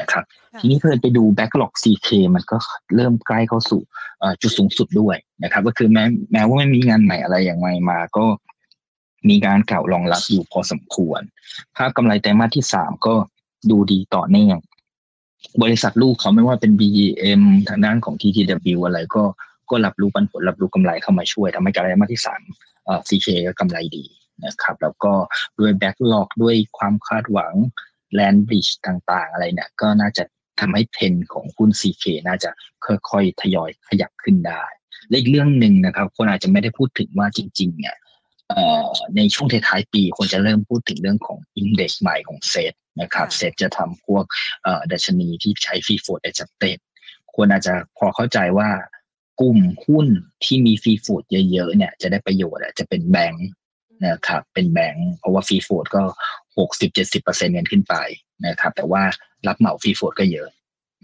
[0.00, 2.56] นะครับค่ะทีนี้เพิ่นไปดู backlog CK มันก็
[2.96, 3.80] เริ่มใกล้เข้าสู่
[4.20, 8.24] เอ่อจุดสูงสุดด้วยนะครับ ก็คือแม้แม้ว่าไม่มีงานใหม่อะไรอย่างไรมาก็
[9.28, 11.20] มีการกล่าวรองรับอยู่พอสมควร
[11.76, 13.14] ภาพกำไรไตรมาสที่สามก็
[13.70, 14.58] ดูดีต่อเนื่อง
[15.62, 19.22] บริษัทลูกเขาไม่ว่าเป็น BEM ทางด้านของ TTW อะไรก็
[19.70, 22.40] ก็รับรู้ปันผลรับรู้กำไรเข้ามาช่วยทำให้การไตรมาสที่สาม
[22.84, 24.04] เอ่อ CK ก็กำไรดี
[24.44, 25.12] นะครับ แล้วก็
[25.58, 27.54] ด้วยแบ็กหลอกด้วยความคาดหวัง
[28.14, 30.24] แลนด์บริดจ์ต่างๆ อะไรเนี่ย ก็น่าจะ
[30.60, 32.50] ทำให้เทรนของหุ้น CK น่าจะ
[32.86, 34.62] ค่อยๆ ทยอยขยับขึ้นได้
[35.08, 37.96] และอีกเรื่องหนึ่งนะครับ คนอาจจะไม่ได้พูดถึงว่าจริง ๆ เนี่ย
[39.16, 44.24] ในช่วงท้ายปีคนจะเริ่มพูดถึงเรื่องของ index ใหม่ของเซต นะครับค่ะเซตจะทำพวก
[44.62, 46.78] เอ่อดัชนีที่ใช้ฟรีโฟดแอจ s เต d
[47.34, 48.68] ควรอาจจะพอเข้าใจว่า
[49.40, 50.06] กลุ่มหุ้น
[50.44, 51.22] ที่มี free float
[51.52, 53.48] เยอะๆเนี่ยจะได้ประโยชน์อะจะเป็นแบงค์
[54.06, 56.02] นะครับเป็นแบงค์เพราะว่า free float ก็
[56.58, 57.94] หกสิบเจ็ดสิบเปอร์เซ็นต์เงินขึ้นไป
[58.46, 59.02] นะครับแต่ว่า
[59.46, 60.48] รับเหมา free float ก็เยอะ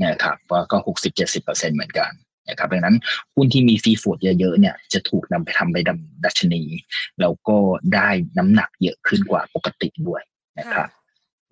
[0.04, 2.10] นะครับว่าก็หกสิบเจ็ดสิบเปอร์เซ็นต์เหมือนกัน
[2.48, 2.96] นะครับดังนั้น
[3.34, 6.62] หุ้นที่มี free float เยอะๆเนี่ยจะถูกนำไปทำใบดำดัชนี
[7.20, 7.56] แล้วก็
[7.94, 10.22] ได้น้ำหนักเยอะขึ้นกว่าปกติด้วย
[10.58, 10.88] นะครับ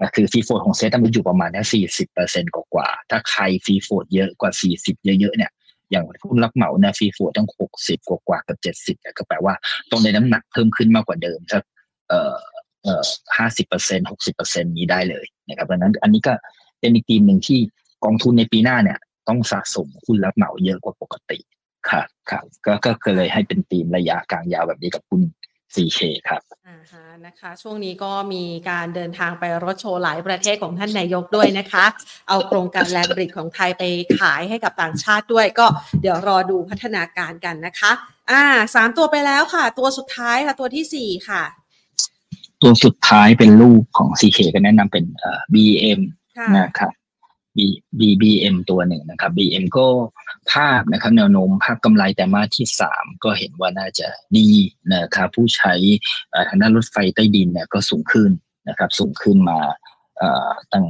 [0.00, 5.50] ก็คือ free float ของเซตมันอยู่ประมาณแค่สี่สิบเปอร์เซ็นกว่าๆถ้าใคร free float เยอะกว่าสี่สิบเยอะๆเนี่ย
[5.90, 9.54] อย่างหุ้นรับเหมาเนี่ย free float ต้องหกสิบกว่าๆกับเจ็ดสิบเนี่ยก็แปลว่า
[9.90, 11.62] ต้องได้น้ำหนักเพิ่มขึ้นมากกว่าเดิมสัก
[12.08, 12.38] เอ่อ
[12.82, 13.02] เอ่อ
[13.36, 16.32] ห้าสิบเปอร์เซ็นหกสิบเปอร์เซ็นนี้ได้เลยนะครับดังนั้น อันนี้ก็
[16.80, 17.58] เป็นอีกทีมหนึ่งที่
[18.04, 21.38] กองทุนในปีหน้าเนี่ย ต้องสะสมหุ้นรับเหมาเยอะกว่าปกติ
[21.90, 22.72] ครับครับก็
[23.04, 25.22] ก็เลยให้เป็นทีมระยะกลางยาวแบบนี้กับหุ้น
[25.74, 31.84] 4K ครับอ่าฮะนะคะ ช่วงนี้ก็มีการเดินทางไปรถโชว์หลายประเทศของท่านนายกด้วยนะคะ
[32.28, 33.82] เอาโครงการแลนบริดของไทยไป
[34.18, 35.66] ขายให้กับต่างชาติด้วยก็
[36.00, 37.92] เดี๋ยวรอดูพัฒนาการกันนะคะ
[38.30, 38.42] อ่า
[38.74, 41.42] สามตัวไปแล้วค่ะ ตัวสุดท้ายค่ะตัวที่สี่ค่ะ
[42.62, 46.00] ตัวสุดท้ายเป็นลูกของ CK ก็แนะนำเป็นเอ่อ BM
[46.38, 46.92] ค่ะนะครับ
[48.00, 49.86] BBM ตัวหนึ่งนะครับ BM ก็
[50.52, 54.48] ภาพนะครับแนวโน้มภาพกำไรแต่มาที่สามก็เห็นว่าน่าจะดี
[54.94, 55.74] นะครับผู้ใช้
[56.48, 58.30] ทางด้านรถไฟใต้ดินเนี่ยก็สูงขึ้น
[58.68, 59.58] นะครับสูงขึ้นมา
[60.20, 60.84] อ่อตั้ง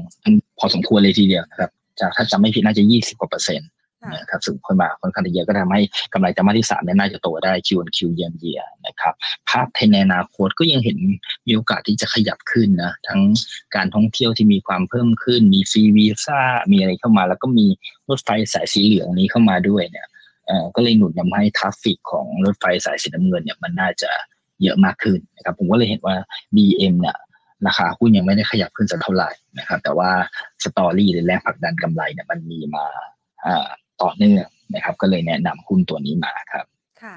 [0.59, 3.69] พอสมควรเลยทีเดียวนะครับจากถ้าจำไม่ผิดน่าจะยี่สิบกว่าเปอร์เซ็นต์
[4.13, 5.81] นะครับสูงขึ้นมาค่อนข้างเยอะก็ทำให้
[6.13, 9.15] กำไรไตรมาสที่สามเนี่ยน่าจะโตได้ Q on Q year on year นะครับ
[9.49, 10.99] ภาพในอนาคตก็ยังเห็น
[11.47, 13.21] มีโอกาสที่จะขยับขึ้นนะทั้ง
[13.77, 16.41] การท่องเที่ยวที่มีความเพิ่มขึ้น มีฟรีวีซ่า
[16.73, 17.67] มีอะไรเข้ามา แล้วก็มี
[18.09, 20.07] รถไฟสายสีเหลืองนี้เข้ามาด้วยเนี่ย
[20.47, 24.11] เอ่อก็เลยหนุนทำให้ traffic ของรถไฟสายสีน้ำเงินเนี่ยมันน่าจะ
[24.63, 26.17] เยอะมากขึ้นนะครับผมก็เลยเห็นว่า
[26.55, 27.17] BM เนี่ย
[27.67, 30.11] ราคาหุ้นยังไม่ได้ขยับขึ้นสักเท่าไหร่นะครับแต่ว่า
[30.65, 32.87] สตอรี่หรือแรงผลักดันกำไรเนี่ยมันมีมา
[33.47, 33.69] อ่า
[34.03, 36.65] ต่อเนื่องนะครับ ก็เลยแนะนำหุ้นตัวนี้มาครับ
[37.03, 37.17] ค่ะ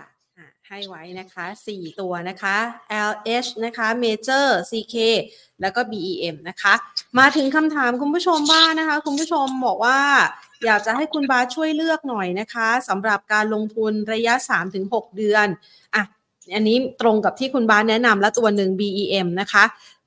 [0.67, 2.57] ให้ไว้นะคะ 4 ตัวนะคะ
[3.09, 4.95] LH นะคะ Major CK
[5.61, 6.73] แล้วก็ BEM นะคะ
[7.19, 9.99] มาถึงคำถามคุณผู้ชมบ้างนะคะ คุณผู้ชมบอกว่า
[10.65, 14.33] อยากจะให้คุณบาช่วยเลือกหน่อยนะคะสำหรับการลงทุนระยะ
[14.75, 15.47] 3-6 เดือน
[15.95, 16.03] อะ
[16.55, 19.63] อันนี้ตรงกับที่คุณบาแนะนำและตัวหนึ่ง BEM นะคะ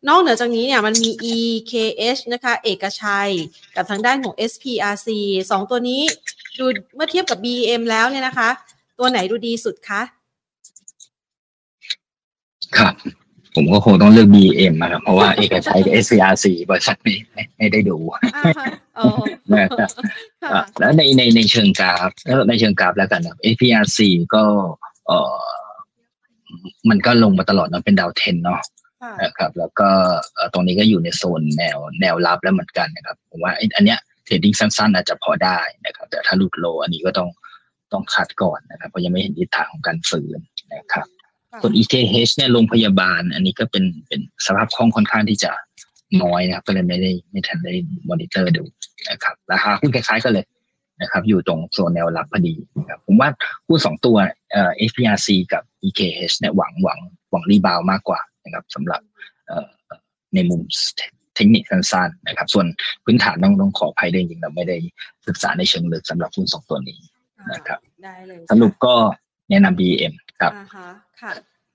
[0.08, 3.30] นอกเหนือจากนี้เนี่ยมันมี EKH นะคะ เอกชัย
[3.76, 5.08] กับทางด้านของ SPRC
[5.50, 6.02] สองตัวนี้
[6.58, 6.64] ดู
[6.96, 8.48] เมื่อเทียบกับ BEM แล้วเนี่ยนะคะ
[8.98, 10.02] ตัวไหนดูดีสุดคะ
[12.78, 12.94] ครับ
[13.54, 18.66] ผมก็คงต้องเลือก BM นะครับเพราะว่าเอกชัยกับ SCRC บริษัทไม่ไม่ไม่ได้ดูอ่าฮะ
[18.98, 19.06] อ๋อ
[19.52, 19.90] นะครับ
[20.42, 23.98] ค่ะอะแล้วในในในเชิงกราฟเออในเชิงกราฟแล้วกันนะ SPRC
[24.34, 24.44] ก็
[25.06, 25.38] เออ
[26.90, 28.60] มันก็ลงมาตลอดเนอะเป็นดาวเทนเนาะ
[29.02, 29.88] ค่ะนะครับ แล้วก็
[30.34, 37.28] เอ่อตรงนี้ก็อยู่ในโซนแนวแนวรับแล้วเหมือนกันนะครับผมว่าไอ้อันเนี้ย trading สั้นๆ อาจจะพอได้นะครับ แต่ถ้าหลุด low อันนี้ก็ต้อง
[37.92, 40.38] ต้อง cut ก่อนนะครับเพราะยังไม่เห็นทิศทางของการฟื้น
[40.74, 41.06] นะครับ
[41.62, 45.52] ส่วน EKH เนี่ยโรงพยาบาล อันนี้ก็เป็นเป็นสภาพคล่องค่อนข้างที่จะ
[46.22, 47.72] น้อยนะครับก็เลยไม่ได้ไม่ทันได้
[48.08, 48.62] มอนิเตอร์ดู
[49.10, 50.46] นะครับราคาหุ้นคล้ายๆกันเลย
[51.02, 53.28] นะครับ อยู่ตรงโซนแนวรับพอดีนะครับผมว่า
[53.66, 54.16] หุ้นสองตัว
[54.52, 59.00] เอ่อ SPRC กับ EKH เนี่ยหวังหวังหวัง rebound มากกว่านะครับสำหรับ
[59.46, 59.68] เอ่อ
[60.34, 60.60] ในมุม
[60.96, 62.66] เทคนิคสั้นๆนะครับ ส่วน
[63.04, 64.76] พื้นฐานต้องต้องขออภัยด้วยจริงๆเราไม่ได้
[65.26, 66.98] ศึกษาในเชิงลึกสำหรับหุ้นสองตัวนี้
[67.52, 68.94] นะครับได้เลยสรุปก็
[69.50, 70.88] แนะนำ BEM ครับอ่าฮะ
[71.20, 71.32] ค่ะ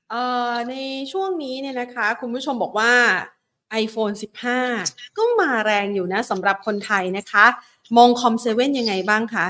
[0.10, 0.76] เอ่อใน
[1.12, 2.92] ช่วงนี้เนี่ยนะคะ คุณผู้ชมบอกว่า
[3.84, 4.16] iPhone
[4.66, 7.46] 15 ก็มาแรงอยู่นะสำหรับคนไทยนะคะ
[7.98, 9.48] มองคอมเซเว่นยังไงบ้างคะ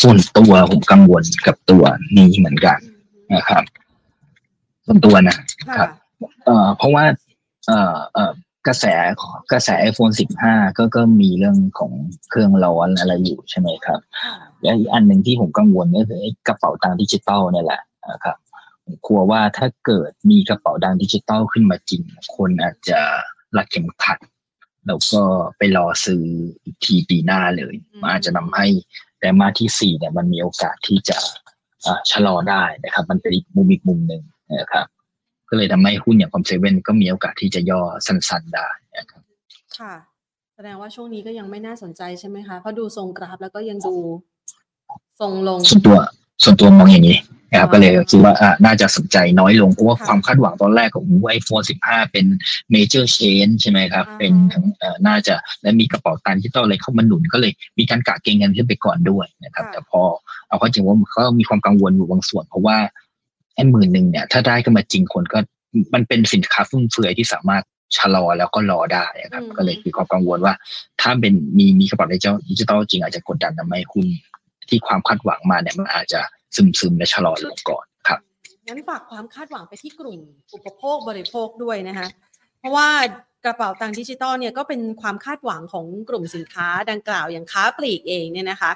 [0.00, 1.84] ส่วนตัวผมกังวลกับตัว
[2.16, 2.78] นี้เหมือนกัน
[3.34, 3.62] นะครับ
[4.86, 5.36] ส่วนตัวนะ
[5.68, 5.90] ค่ะครับ
[6.44, 7.04] เอ่อเพราะว่า
[7.68, 8.32] เอ่อเอ่อ
[8.66, 8.84] กระแส
[9.52, 11.92] กระแส iPhone 15 ก็ก็มีเรื่องของ
[12.30, 14.00] เครื่องร้อนอะไรอยู่ใช่ไหมครับ
[14.62, 18.36] และอีกอันหนึ่งที่ผมกังวลก็คือไอ้กระเป๋าตังค์ดิจิตอลเนี่ยแหละนะครับ
[18.84, 22.02] ผมกลัวว่าถ้าเกิดมีกระเป๋าตังค์ดิจิตอลขึ้นมาจริง
[22.36, 23.00] คนอาจจะ
[23.56, 24.18] รัดเข็มขัด
[24.86, 25.22] แล้วก็
[25.58, 26.22] ไปรอซื้อ
[26.64, 28.66] อีกทีปีหน้าเลยอืมมันอาจจะทำให้
[29.20, 31.18] ไตรมาสที่สี่เนี่ยมันมีโอกาสที่จะ
[31.86, 34.22] อ่าชะลอได้นะครับ มันเป็นอีกมุมอีกมุมหนึ่ง
[34.60, 34.86] นะครับ
[35.50, 39.22] ก็เลยทำให้หุ้นอย่าง COM7ก็มีโอกาสที่จะย่อสั้นๆได้นะครับ
[39.78, 39.94] ค่ะ
[40.54, 43.96] แสดงว่าช่วงนี้ก็ยังไม่น่าสนใจใช่ไหมคะเพราะดูทรงกราฟแล้วก็ยังดู
[45.20, 45.96] ทรงลงส่วนตัว
[46.44, 47.18] ส่วนตัวมองอย่างนี้
[47.50, 52.26] นะครับอ่าก็เลยคิดว่าอะน่าจะสนใจน้อยลงเพราะว่าค่ะความคาดหวังตอนแรกของไอโฟน15เป็น
[52.70, 60.00] เมเจอร์เชนใช่ไหมครับอ่าเป็นทั้งเอ่อน่าจะและมีกระเป๋าตังค์ที่ต้องอะไรเข้ามาหนุนก็เลยมีการกะเกงกันขึ้นไปก่อนด้วยนะครับ แต่พอ
[60.48, 62.76] เอาเข้าจริงว่ามันก็มีความกังวลอยู่บางส่วน เพราะว่า
[63.07, 65.38] ไอ้หมื่นหนึ่งเนี่ยถ้าได้ขึ้นมาจริงคนก็
[65.94, 67.64] มันเป็นสินค้าฟุ่มเฟือยที่สามารถ
[67.96, 70.54] ชะลอแล้วก็รอได้นะครับ ก็เลยมีความกังวลว่า
[71.00, 74.06] ถ้าเป็นมีมีกระเป๋าดิจิทัลดิจิทัลจริงอาจจะกดดันทำให้หุ้น
[74.68, 76.20] ที่ความคาดหวังมาเนี่ยมันอาจจะ
[76.56, 78.18] ซึมซึมๆและชะลอลงก่อนครับ
[78.66, 80.18] งั้นฝากความคาดหวังไปที่กลุ่ม
[80.54, 82.08] อุปโภคบริโภคด้วยนะคะ
[82.58, 82.88] เพราะว่า
[83.44, 88.70] กระเป๋าตังค์ดิจิตอลเนี่ยก็เป็นความคาดหวังของกลุ่มสินค้าดังกล่าวอย่างค้าปลีกเองเนี่ยนะคะ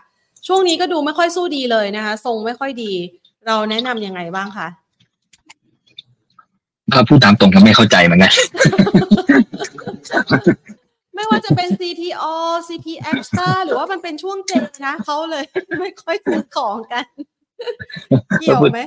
[0.46, 2.92] ช่วงนี้ก็ดูไม่ค่อยสู้ดีเลยนะคะ ทรงไม่ค่อยดี
[3.46, 4.68] เราแนะนำยังไงบ้างคะ
[6.92, 8.32] ถ้าพูดตามตรงก็ไม่เข้าใจเหมือนกัน
[11.14, 12.24] ไม่ว่าจะเป็น CPO
[12.68, 15.44] CP Extra หรือว่ามันเป็นช่วงเจ็ดนะเขาเลย
[15.80, 17.06] ไม่ค่อยซื้อของกัน
[18.40, 18.80] เกี่ยวไหม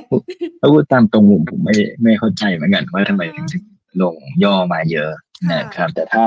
[0.60, 3.64] ถ้าพูดตามตรงผมผมไม่ไม่เข้าใจเหมือนกัน ว่าทำไมถึงถึง
[4.02, 5.12] ลงย่อมาเยอะ
[5.50, 6.26] ค่ะนะครับ แต่ถ้า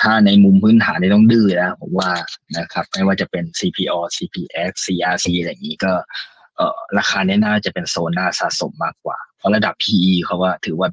[0.00, 2.10] ถ้าในมุมพื้นฐานนี่ต้องดื้อนะผมว่า
[2.58, 5.92] นะครับ ไม่ว่าจะเป็น CPO CPX CRC อะไรอย่างนี้ก็
[6.56, 10.88] เอ่อราคาเนี้น่าจะเป็นโซนหน้าสะสมมากกว่า เพราะระดับ PE เขาว่าถือว่า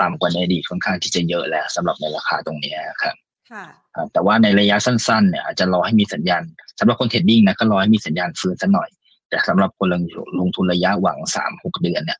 [0.00, 3.16] ต่ำกว่าในอดีตค่อนข้างที่จะเยอะแล้วสำหรับในราคาตรงเนี้ยครับ
[3.52, 6.42] ค่ะครับแต่ว่าในระยะสั้นๆเนี่ยอาจจะรอให้มีสัญญาณ
[6.78, 8.88] สำหรับคนเทรดดิ้งนะก็รอให้มีสัญญาณฟื้นสักหน่อย
[9.28, 10.02] แต่สำหรับคนลง
[10.40, 12.18] ลงทุนระยะหวังสามหกเดือนเนี่ย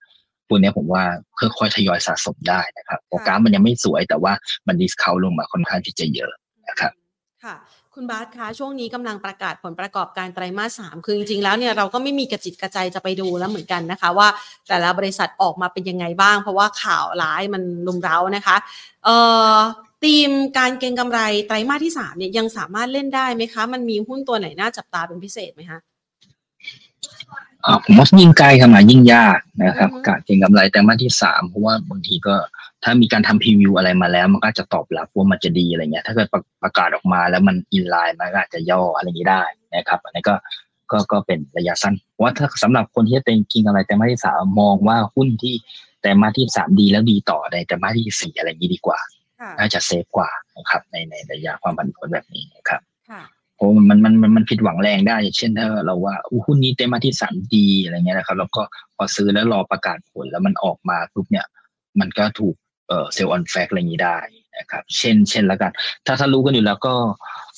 [0.49, 1.03] พวกเนี้ยผมว่า
[1.39, 4.33] ค่อยๆทยอยสะสมได้นะครับโปรแกรมมันยังไม่สวยแต่ว่า
[4.67, 6.33] มัน discount ลงมาค่อนข้างที่จะเยอะ
[6.69, 6.93] นะครับ
[7.45, 7.57] ค่ะ
[7.95, 14.29] คุณบาสคะช่วงนี้กำลังประกาศผลประกอบการไตรมาสสามคือจริงๆแล้วเนี่ยเราก็ไม่มีกระจิตกระใจจะไปดูแล้วเหมือนกันนะคะ ว่า
[14.69, 18.57] แต่ละบริษัทออกมาเป็นยังไงบ้าง เพราะว่าข่าวร้ายมันลุมเร้านะคะ
[19.05, 19.17] เอ่
[19.55, 19.57] อ
[20.05, 25.79] ธีมการเก็งกำไรไตรมาสที่สามเนี่ยยังสามารถเล่นได้ไหมคะ มันมีหุ้นตัวไหนน่าจับตาเป็นพิเศษไหมคะ
[27.85, 32.35] ผมว่ายิ่งใกล้เข้ามายิ่งยากนะครับอือฮึการเก็งกำไรไตรมาสที่สามเพราะว่าบางทีก็
[32.85, 39.43] ถ้ามีการทำพรีวิวอะไรมาแล้ว มันก็จะตอบรับว่ามันจะดีอะไรเงี้ย ถ้าเกิดประประกาศออกมาแล้วมันอินไลน์มันก็อาจจะย่ออะไรอย่างนี้ได้
[39.77, 40.35] นะครับอันนี้ก็
[40.93, 45.55] ก็ก็เป็นระยะสั้นเพราะว่าถ้าสำหรับคนที่จะเต็งกินอะไรแต่มาสที่สามมองว่าหุ้นที่
[46.03, 48.99] แต่มาสที่สามดีแล้วดีต่อในแต่มาสที่สี่อะไรอย่างนี้ดีกว่า
[49.41, 53.44] ค่ะน่าจะเซฟกว่านะครับในในระยะความผันผวนแบบนี้นะครับค่ะเพราะ
[53.91, 58.63] มันมันมันมันผิดหวังแรงได้อย่างเช่นถ้าเราว่าอู้หุ้นนี้เต็มมาที่สามดีอะไรเงี้ยนะครับ แล้วก็
[58.97, 61.47] พอซื้อแล้วรอประกาศผลแล้วมันออกมาปุ๊บเนี่ย
[62.01, 62.55] มันก็ถูก
[62.89, 64.19] เอ่อ sell on fact อะไรอย่างนี้ได้
[64.59, 65.73] นะครับ เช่น เช่นแล้วกัน
[66.07, 66.95] ถ้าถ้ารู้กันอยู่แล้วก็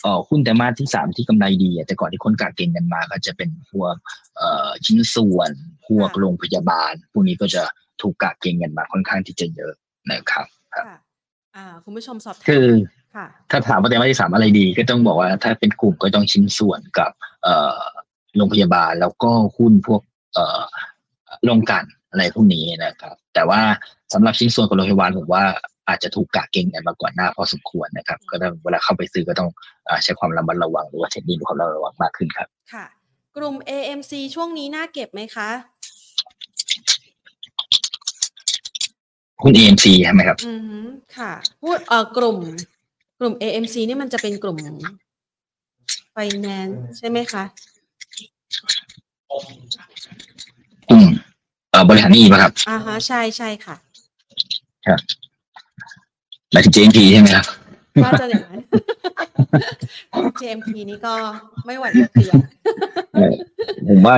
[0.00, 3.94] เอ่อหุ้นไตรมาสที่สามที่กำไรดีอะแต่ก่อนที่คนกาเก่งกันมา ก็จะเป็นพวก
[4.36, 5.50] เอ่อชิ้นส่วน
[5.86, 7.62] พวกค่ะโรงพยาบาล พวกนี้ก็จะ
[8.02, 9.72] ถูกกาเก่งกันมาค่อนข้างที่จะเยอะ
[10.10, 10.84] นะครับค่ะ
[11.56, 13.05] อ่าคุณผู้ชมสอบถามคือค่ะ
[13.50, 17.10] ถ้าถามว่าไตรมาสที่สามอะไรดี ก็ต้องบอกว่าถ้าเป็นกลุ่มก็ต้องชิ้นส่วนกับ
[17.42, 17.78] เอ่อ
[18.36, 20.00] โรงพยาบาลแล้วก็หุ้นพวก
[20.34, 20.62] เอ่อ
[21.44, 23.60] โรงกลันอะไรพวกนี้นะครับ แต่ว่า
[24.12, 25.44] สำหรับชิ้นส่วนกับโรงพยาบาลผมว่า
[25.88, 29.50] อาจจะถูกกะเก่งกันมาก่อนหน้าพอสมควรนะครับ ก็ต้องเวลาเข้าไปซื้อก็ต้อง
[29.86, 32.86] เอ่อใช้ความระมัดระวังหรือว่าเทคนิคความระมัดระวังมากขึ้นครับ ค่ะ
[33.36, 35.48] กลุ่ม AMC ช่วงนี้น่าเก็บไหมคะ
[39.42, 40.78] หุ้น AMC ใช่ไหมครับ อือฮึ
[41.16, 42.38] ค่ะพูดเอ่อกลุ่ม
[43.18, 44.56] กลุ่ม AMC นี่มันจะเป็นกลุ่ม
[46.16, 47.44] finance ใช่ไหมคะ
[50.88, 51.04] กลุ่ม
[51.70, 53.76] เอ่อบริหารหนี้ป่ะครับอ่าฮะใช่ใช่ค่ะ
[56.52, 57.46] หมายถึง JMP ใช่ไหมครับ
[58.04, 58.60] ว่าจะอย่างนั้น
[60.40, 61.14] JMP นี่ก็
[61.66, 62.44] ไม่หวั่นจะเคลียร์
[63.14, 63.32] เออ
[63.88, 64.16] ผมว่า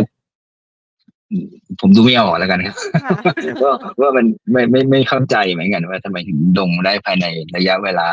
[1.81, 3.19] ผมดูไม่ออกแล้วกันครับค่ะ
[3.63, 8.09] ว่าว่ามันไม่ไม่ไม่เข้าใจเหมือนกันว่าทำไมถึงลงได้ภายในระยะเวลา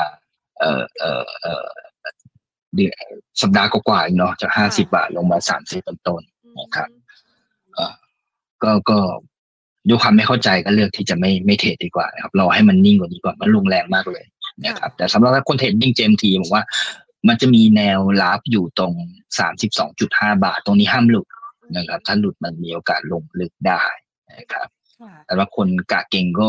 [0.59, 1.65] เอ่อเอ่อเอ่อ
[2.75, 2.93] เดือน
[3.41, 6.89] สัปดาห์กว่าๆเองเนาะจากห้าสิบาทลงมาสามสิบต้นๆครับ
[8.63, 8.97] ก็ก็
[9.87, 14.25] ด้วยความไม่เข้าใจก็เลือกที่จะไม่ไม่เทรดดีกว่านะครับรอให้มันนิ่งกว่านี้ก่อนมันลงแรงมากเลย
[14.65, 16.63] นะครับ แต่สำหรับคนเทรดดิ้งเจมทีผมว่า
[17.27, 18.93] มันจะมีแนวรับอยู่ตรง
[19.39, 21.27] สามสิบสองจุดห้าบาท ตรงนี้ห้ามหลุด
[21.77, 23.83] นะครับ ถ้าหลุดมันมีโอกาสลงลึกได้
[24.37, 24.67] นะครับ
[25.01, 26.47] ค่ะแต่ว่าคนกะเก่งก็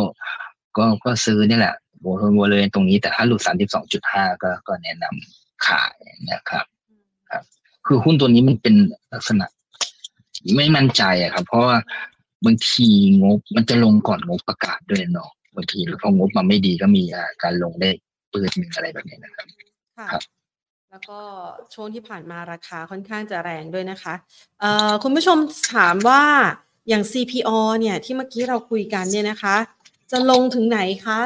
[0.78, 5.94] ก็ก็ซื้อนี่แหละ โวโวเลยตรงนี้แต่ถ้าหลุดสามสิบสองจุดห้าก็ก็แนะนำขาย
[6.32, 6.64] นะครับ
[7.87, 8.74] คือหุ้นตัวนี้มันเป็น
[9.12, 9.46] ลักษณะ
[10.56, 11.76] ไม่มั่นใจอะครับ เพราะว่า
[12.44, 12.88] บางที
[13.22, 17.90] งบมันจะลงก่อนงบประกาศด้วยเนาะบางทีพองบมาไม่ดีก็มีอ่าการลงได้
[18.32, 19.46] ปืนหนึ่งอะไรแบบนี้นะครับ
[19.98, 20.22] ค่ะครับ
[20.90, 21.20] แล้วก็
[21.74, 24.14] ช่วงที่ผ่านมาราคาค่อนข้างจะแรงด้วยนะคะ
[24.61, 25.38] เอ่อคุณผู้ชม
[25.74, 26.22] ถามว่า
[26.88, 29.56] อย่าง CPO เนี่ยที่เมื่อกี้เราคุยกันเนี่ยนะคะ
[30.11, 31.20] จะลงถึงไหนคะ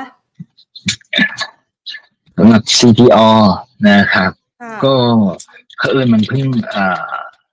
[2.43, 3.29] สำหรับ CPO
[3.89, 4.95] นะครับค่ะก็
[5.79, 7.11] เผอิญมันเพิ่งอ่า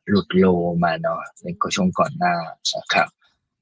[0.10, 0.46] หลุดโล
[0.84, 2.36] มาเนาะในกช่วงก่อนหน้า
[2.76, 3.08] นะครับ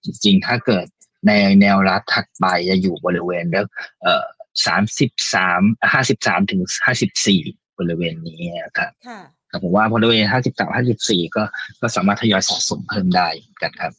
[0.04, 0.86] จริงๆ ถ้าเกิด
[1.28, 3.66] ในแนวรับถัดไปจะอยู่บริเวณแล้ว
[4.02, 4.24] เอ่อ
[4.66, 5.62] สามสิบสาม
[5.94, 7.42] ห้าสิบสามถึงห้าสิบสี่
[7.80, 11.44] บริเวณนี้นะครับค่ะครับผมว่าบริเวณห้าสิบสามห้าสิบสี่ก็
[11.82, 13.28] ก็สามารถทยอยสะสมเพิ่มได้
[13.62, 13.92] กันครับ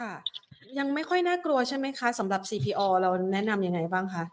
[0.00, 0.12] ค่ะ
[0.78, 4.24] ยังไม่ค่อยน่ากลัวใช่ไหมคะสำหรับ CPO เราแนะนำยังไงบ้างคะ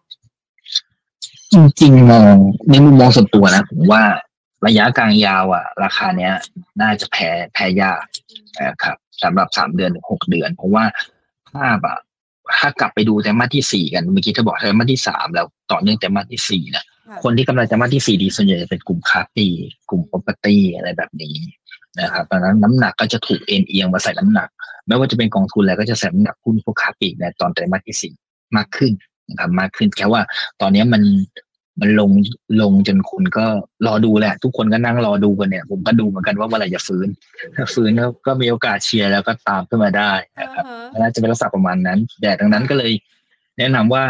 [1.55, 2.35] จริงๆมอง
[2.69, 4.03] ในมุมมองส่วนตัวนะผมว่า
[4.67, 6.33] ระยะกลางยาวอะ ราคาเนี้ย
[6.81, 8.03] น่าจะแพ้แพ้ยาก
[8.67, 10.83] นะครับสำหรับสามเดือนถึงหกเดือน เพราะว่า
[11.51, 11.99] ภาพอะ
[12.57, 21.35] ถ้ากลับไปดูแต่มาสที่สี่กันเมื่อกี้เธอบอกแต่มาสที่สามแล้วต่อเนื่องแต่มาสที่สี่นะค่ะคนที่กำลังจะมาที่สี่ดีส่วนใหญ่จะเป็นกลุ่มค้าปลีกกลุ่ม property อะไรแบบนี้
[22.01, 24.49] นะครับดังนั้นน้ำหนักก็จะถูกเอ็นเอียงมาใส่น้ำหนัก
[24.87, 28.13] ไม่ว่าจะเป็นกองทุนอะไรก็จะใส่น้ำหนักหุ้นพวกค้าปลีกในตอนไตรมาสที่สี่
[28.57, 28.91] มากขึ้น
[29.29, 30.21] นะครับมากขึ้นแค่ว่า
[30.61, 31.01] ตอนนี้มัน
[31.79, 32.11] มันลง
[32.61, 33.45] ลงจนคุณก็
[33.87, 37.07] รอดูแหละ ทุกคนก็นั่งรอดูกันเนี่ย ผมก็ดูเหมือนกันว่าเมื่อไหร่จะฟื้น
[37.55, 42.91] ถ้าฟื้นก็ก็มีโอกาสเชียร์แล้วก็ตามขึ้นมาได้อ่านะครับฮะน่าจะเป็นลักษณะประมาณนั้น แต่ดังนั้นก็เลย
[43.57, 44.03] แนะนำว่า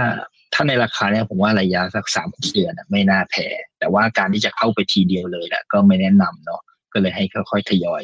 [0.53, 3.47] ถ้าในราคาเนี่ยผมว่าระยะสักสามเดือนอะไม่น่าแพ้
[3.79, 6.61] แต่ว่าการที่จะเข้าไปทีเดียวเลยแหละก็ไม่แนะนำเนาะ
[6.93, 8.03] ก็เลยให้ค่อยๆทยอย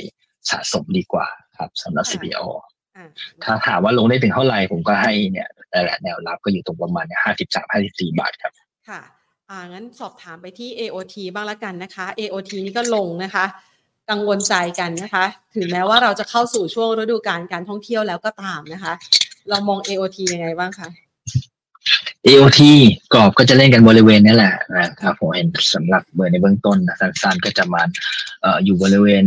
[0.49, 2.43] สะสมดีกว่าครับสำหรับ CPO
[2.97, 3.07] อ่า
[3.43, 8.53] ถ้าถามว่าลงได้ถึงเท่าไหร่ผมก็ให้เนี่ยนั่นแหละแนวรับก็อยู่ตรงประมาณเนี่ยห้าสิบสามห้าสิบสี่บาทครับ
[8.89, 9.01] ค่ะ
[9.51, 13.45] อ่างั้นสอบถามไปที่ AOT บ้างละกันนะคะ AOT นี่ก็ลงนะคะ
[14.09, 15.25] กังวลใจกันนะคะ
[15.55, 18.93] ถึงแม้ว่าเราจะเข้าสู่ช่วงฤดูกาลการท่องเที่ยวแล้วก็ตามนะคะ
[19.49, 20.89] เรามอง AOT ยังไงบ้างคะ
[22.27, 22.61] AOT
[23.13, 27.81] กรอบก็จะเล่นกันบริเวณนี้แหละนะครับผมเห็นสำหรับเบอร์ในเบื้องต้นนะสั้นๆก็จะมา
[28.43, 29.25] ออยู่บริเวณ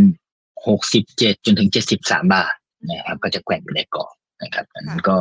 [0.67, 2.55] หกสิบเจ็ดจนถึงเจ็ดสิบสามบาท
[2.91, 5.17] นะครับ ก็จะแกว่งอยู่ในกรอบนะครับอันนั้นก็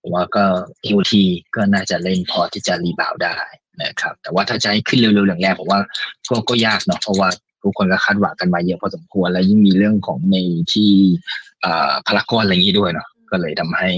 [0.00, 0.44] ผมว่าก็
[0.84, 1.12] AOT
[1.54, 3.36] ก็น่าจะเล่นพอที่จะรีบาวได้
[3.82, 5.80] นะครับ แต่ว่าถ้าจะให้ขึ้นเร็วๆแรงๆผมว่า
[6.30, 7.28] ก็ก็ยากเนาะเพราะว่า
[7.62, 10.36] ทุกคนก็คาดหวังกันมาเยอะพอสมควรแล้วยิ่งมีเรื่องของใน
[10.72, 10.90] ที่
[12.06, 13.90] พารากอนอะไรอย่างนี้ด้วยเนาะก็เลยทำให้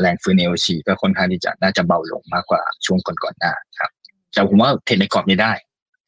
[0.00, 3.90] แรงฟื้นเอลชีก็ค่อนข้างที่จะน่าจะเบาลงมากกว่าช่วงก่อนๆหน้าครับ
[4.32, 5.52] แต่ผมว่าเทรนในกรอบนี้ได้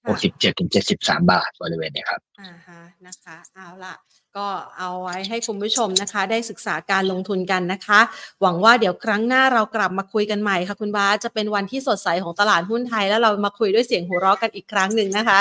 [0.02, 3.94] 67ถึง73 บาทบริเวณนี้ครับอ่าฮะนะคะ เอาละ
[4.37, 4.47] ก็
[4.78, 8.01] เอาไว้ให้คุณผู้ชมนะคะ ได้ศึกษาการลงทุนกันนะคะ
[8.43, 15.41] หวังว่าเดี๋ยวครั้งหน้าเรากลับมาคุยกันใหม่ค่ะคุณบาจะเป็นวันที่สดใสของตลาดหุ้นไทย แล้วเรามาคุยด้วยเสียงหัวเราะกันอีกครั้งหนึ่งนะคะ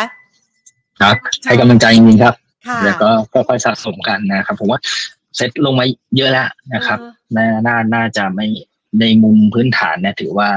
[1.01, 1.15] ครับ
[1.45, 2.35] ให้กำลังใจจริงๆครับ
[2.85, 4.79] แล้วก็ค่อยๆสะสมกันนะครับ ผมว่า
[5.35, 5.85] เซ็ตลงมา
[6.17, 6.99] เยอะแล้วนะครับ
[7.35, 8.47] น่าน่าน่าจะไม่
[8.99, 10.49] ในมุมพื้นฐานเนี่ยถือว่า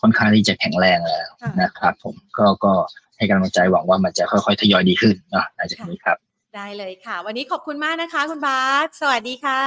[0.00, 1.28] ค่อนข้างที่จะแข็งแรงแล้ว
[1.62, 2.72] นะครับ ผมก็ก็
[3.16, 6.18] ให้กำลังใจหวังว่ามันจะค่อยๆทยอยดีขึ้นเนาะหลังจากนี้ครับ
[6.56, 9.62] ได้เลยค่ะ วันนี้ขอบคุณมากนะคะ คุณบาสสวัสดีค่ะ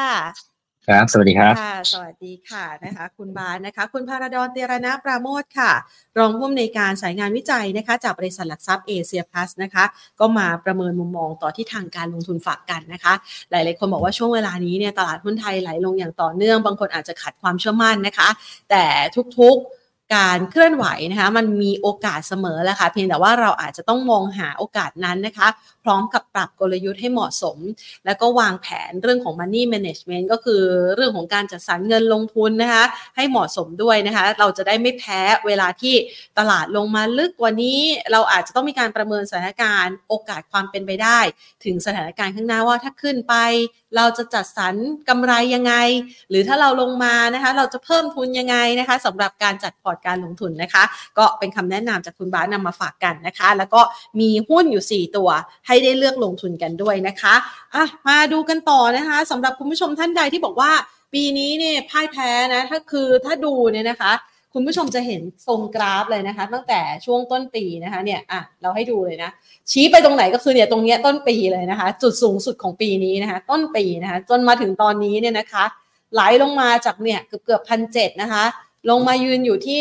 [0.88, 5.72] ครับ สวัสดีครับค่ะ สวัสดีค่ะนะคะ คุณบาสนะคะ คุณพาราดอนเตรณะปราโมทค่ะ
[6.18, 9.86] รองผู้อำนวยการสายงานวิจัยนะคะ จากบริษัทหลักทรัพย์เอเชียพลัสนะคะ
[10.20, 13.14] ก็มาประเมินมุมมองต่อที่ทางการลงทุนฝากกันนะคะ
[13.52, 18.30] หลาย ๆ คนบอกว่าช่วงเวลานี้เนี่ยตลาดหุ้นไทยไหลลงอย่างต่อเนื่อง บางคนอาจจะขาดความเชื่อมั่นนะคะ
[18.70, 18.84] แต่
[19.40, 25.48] ทุก ๆ การเคลื่อนไหวนะคะมันมีโอกาสเสมอแหละค่ะเพียงแต่ว่าเราอาจจะต้องมองหาโอกาสนั้นนะคะ
[25.84, 27.58] พร้อมกับปรับกลยุทธ์ให้เหมาะสม
[28.06, 30.62] แล้วก็วางแผนเรื่องของ money management ก็คือ
[30.96, 32.84] เรื่องของการจัดสรรเงินลงทุนนะคะ
[33.16, 35.96] ให้เหมาะสมด้วยนะคะ เราจะได้ไม่แพ้เวลาที่
[36.40, 37.80] ตลาดลงมาลึกกว่านี้
[38.12, 41.20] เราอาจจะต้องมีการประเมินสถานการณ์ โอกาสความเป็นไปได้
[41.66, 43.36] ถึงสถานการณ์ข้างหน้าว่าถ้าขึ้นไป
[43.96, 44.76] เราจะจัดสรร
[45.10, 45.74] กำไรยังไง
[46.30, 50.84] หรือถ้าเราลงมานะคะ เราจะเพิ่มทุนยังไงนะคะสำหรับการจัดพอร์ตการลงทุนนะคะ
[51.18, 53.82] ก็เป็นคำแนะนำจากคุณบ้านนำมาฝากกันนะคะ แล้วก็
[54.20, 55.30] มีหุ้นอยู่ 4 ตัว
[55.68, 57.36] ให้ได้เลือกลงทุนกันด้วยนะคะ
[57.76, 60.72] อะมาดูกันต่อนะคะสำหรับคุณผู้ชมท่านใดที่บอกว่า
[61.14, 64.12] ปีนี้เนี่ยพ่ายแพ้นะถ้าคือถ้าดูเนี่ยนะคะ
[64.58, 69.30] คุณผู้ชมจะเห็นทรงกราฟเลยนะคะ ตั้งแต่ช่วงต้นปีนะคะเนี่ยอะเราให้ดูเลยนะ
[69.72, 75.64] ชี้ไปตรงไหนก็คือเนี่ยตรงเนี้ยต้นปีเลยนะคะ จุดสูงสุดของปีนี้นะคะ ต้นปีนะคะ จนมาถึงตอนนี้เนี่ยนะคะ
[76.14, 78.44] ไหลลงมาจากเนี่ยเกือบเกือบพันเจ็ดนะคะ
[78.90, 79.78] ลงมายืนอยู่ที่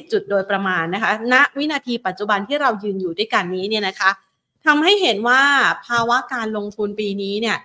[0.00, 4.10] 1,420 จุดโดยประมาณนะคะณวินาทีปัจจุบันที่เรายืนอยู่ด้วยกันนี้เนี่ยนะคะ
[4.66, 5.40] ทำให้เห็นว่า
[5.86, 7.56] ภาวะการลงทุนปีนี้เนี่ย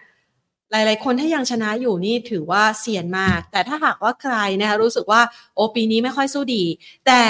[0.71, 5.21] หลาย ๆ คนถ้ายังชนะอยู่นี่ถือว่าเสี่ยงมาก แต่ถ้าหากว่าใครนะคะรู้สึกว่า
[5.55, 6.63] โอปีนี้ไม่ค่อยสู้ดี
[7.07, 7.23] แต่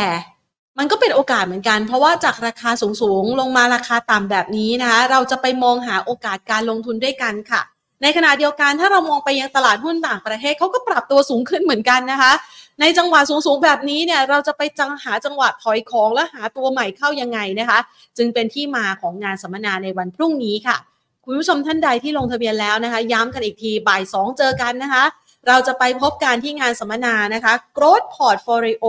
[0.78, 7.62] มันก็เป็นโอกาสเหมือนกัน เพราะว่าจากราคาสูง ๆ ลงมาราคาต่ำแบบนี้นะคะเราจะไปมองหาโอกาสการลงทุนด้วยกันค่ะ
[8.02, 12.34] ในขณะเดียวกันถ้าเรามองไปยังตลาดหุ้นต่างประเทศเขาก็ปรับตัวสูงขึ้นเหมือนกันนะคะ
[12.82, 17.80] ในจังหวะสูงๆ แบบนี้เนี่ยเราจะไปจังหาจังหวะถอยของและหาตัวใหม่เข้ายังไงนะคะ
[18.18, 20.78] จึงเป็นที่มาของงานสัมมนาในวันพรุ่งนี้ค่ะ
[21.26, 25.04] คุณผู้ชมท่านใดที่ลงทะเบียนแล้วนะคะ ย้ำกันอีกทีบ่ายสองเจอกันนะคะ
[25.48, 28.86] เราจะไปพบการที่งานสัมมนานะคะ Growth Portfolio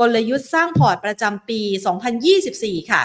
[0.00, 1.60] กลยุทธ์สร้างพอร์ตประจำปี
[2.24, 3.02] 2024 ค่ะ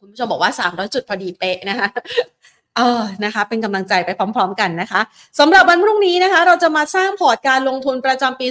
[0.00, 1.88] คุณผู้ชมบอกว่า 300 จุดพอดีเป๊ะนะคะ
[2.76, 5.00] เออนะคะ เป็นกำลังใจไปพร้อม ๆ กันนะคะ
[5.38, 8.46] สำหรับวันพรุ่งนี้นะคะ เราจะมาสร้างพอร์ตการลงทุนประจำปี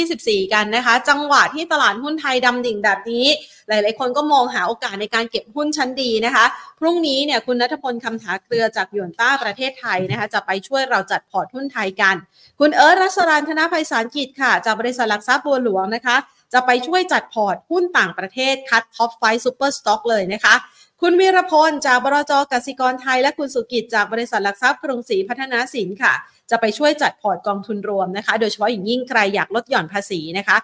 [0.00, 3.26] 2024 กันนะคะ จังหวะที่ตลาดหุ้นไทยดำดิ่งแบบนี้
[3.68, 6.44] หลาย ๆ คนก็มองหาโอกาสในการเก็บหุ้นชั้นดีนะคะ
[6.78, 12.16] พรุ่งนี้เนี่ยคุณณัฐพลคำถาเครือจากหยวนต้าประเทศไทยนะคะ จะไปช่วยเราจัดพอร์ตหุ้นไทยกัน
[12.60, 16.16] คุณเอิร์ธรัศรานธนภัยสารกิจค่ะ จากบริษัทหลักทรัพย์บัวหลวงนะคะ
[16.52, 20.54] จะไปช่วยจัดพอร์ตหุ้นต่างประเทศคัด top five super stock เลยนะคะ
[21.02, 26.14] คุณวีรพลจากบลจ.กสิกรไทย และคุณสุกิจจากบริษัทหลักทรัพย์กรุงศรีพัฒนสินค่ะ
[26.50, 30.56] จะไปช่วยจัดพอร์ตกองทุนรวมนะคะ โดยเฉพาะอย่างยิ่งใครอยากลดหย่อนภาษีนะคะ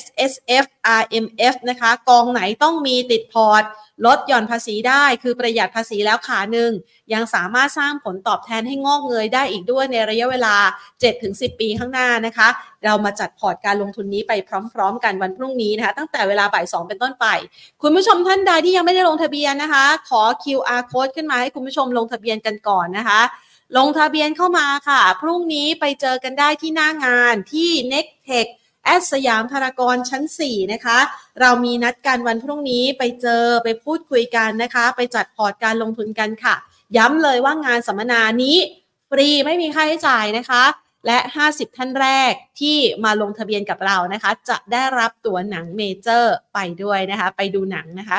[0.00, 0.34] S S
[0.64, 0.66] F
[1.00, 3.62] R M F นะคะ กองไหนต้องมีติดพอร์ต
[4.06, 6.70] ลดหย่อนภาษีได้ คือประหยัดภาษีแล้วขาหนึ่ง
[7.12, 10.54] ยังสามารถสร้างผลตอบแทนให้งอกเงยได้อีกด้วยในระยะเวลา
[11.08, 12.48] 7-10 ปีข้างหน้านะคะ
[12.84, 14.32] เรามาจัดพอร์ตการลงทุนนี้ไป
[14.74, 17.26] พร้อมๆ กันวันพรุ่งนี้นะคะ ตั้งแต่เวลาบ่าย2เป็นต้นไป
[17.82, 23.20] คุณผู้ชมท่านใดที่ยังไม่ได้ลงทะเบียนนะคะ ขอ QR code ขึ้นมาให้คุณผู้ชมลงทะเบียนกันก่อนนะคะ
[23.76, 28.50] ลงทะเบียนเข้ามาค่ะ พรุ่งนี้ไปเจอกันได้ที่หน้างานที่ n e c t e c h
[28.84, 30.98] at สยามพารากอนชั้น 4 นะคะ
[31.40, 36.54] เรามีนัดกันวันพรุ่งนี้ไปเจอไปพูดคุยกันนะคะ ไปจัดพอร์ตการลงทุนกันค่ะ
[36.96, 38.56] ย้ำเลยว่างานสัมมนานี้
[39.10, 40.62] ฟรีไม่มีค่าใช้จ่ายนะคะ
[41.06, 41.18] และ
[41.48, 48.18] 50 ท่านแรกที่มาลงทะเบียนกับเรานะคะ จะได้รับตั๋วหนังเมเจอร์ไปด้วยนะคะ ไปดูหนังนะคะ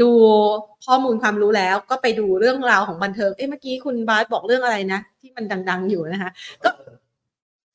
[0.00, 0.10] ดู
[0.86, 6.30] ข้อมูลความรู้แล้วก็ไปดูเรื่องราวของบันเทิง เอ๊ะเมื่อกี้คุณบาสบอกเรื่องอะไรนะ ที่มันดัง ๆ อยู่นะคะ
[6.64, 6.70] ก็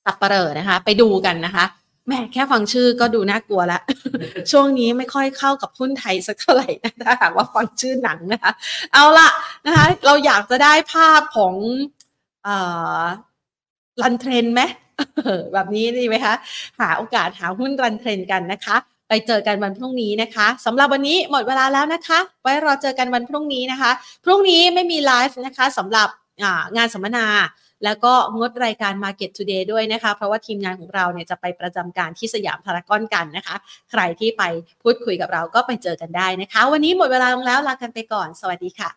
[0.06, 1.66] สัปเหร่อนะคะ ไปดูกันนะคะ
[2.08, 3.80] แม่แค่ฟังชื่อก็ดูน่ากลัวละ
[4.52, 8.52] ช่วงนี้ไม่ค่อยเข้ากับหุ้นไทยสักเท่าไหร่นะถ้าหากว่าฟังชื่อหนังนะคะ
[8.94, 9.30] เอาละ
[9.66, 11.54] นะคะ เราอยากจะได้ภาพของ
[12.48, 12.50] อ
[14.02, 14.62] run trend ไหม
[15.54, 16.34] แบบนี้ดีไหมคะ
[16.80, 18.76] หาโอกาสหาหุ้น run trend กันนะคะ
[19.10, 23.92] ไปเจอกันวันพรุ่งนี้นะคะสำหรับวันนี้หมดเวลาแล้วนะคะ ไว้รอเจอกันวันพรุ่งนี้นะคะ
[24.26, 26.10] พรุ่งนี้ไม่มีไลฟ์นะคะสำหรับ
[26.78, 27.26] งานสัมมนา
[27.86, 33.56] แล้วก็งดรายการ Market Today ด้วยนะคะ เพราะว่าทีมงานของเราเนี่ยจะไปประจำการที่สยามพารากอนกันนะคะ
[33.92, 34.44] ใครที่ไป
[34.84, 38.90] พูดคุยกับเราก็ไปเจอกันได้นะคะ วันนี้หมดเวลาลงแล้วลากันไปก่อน สวัสดีค่ะ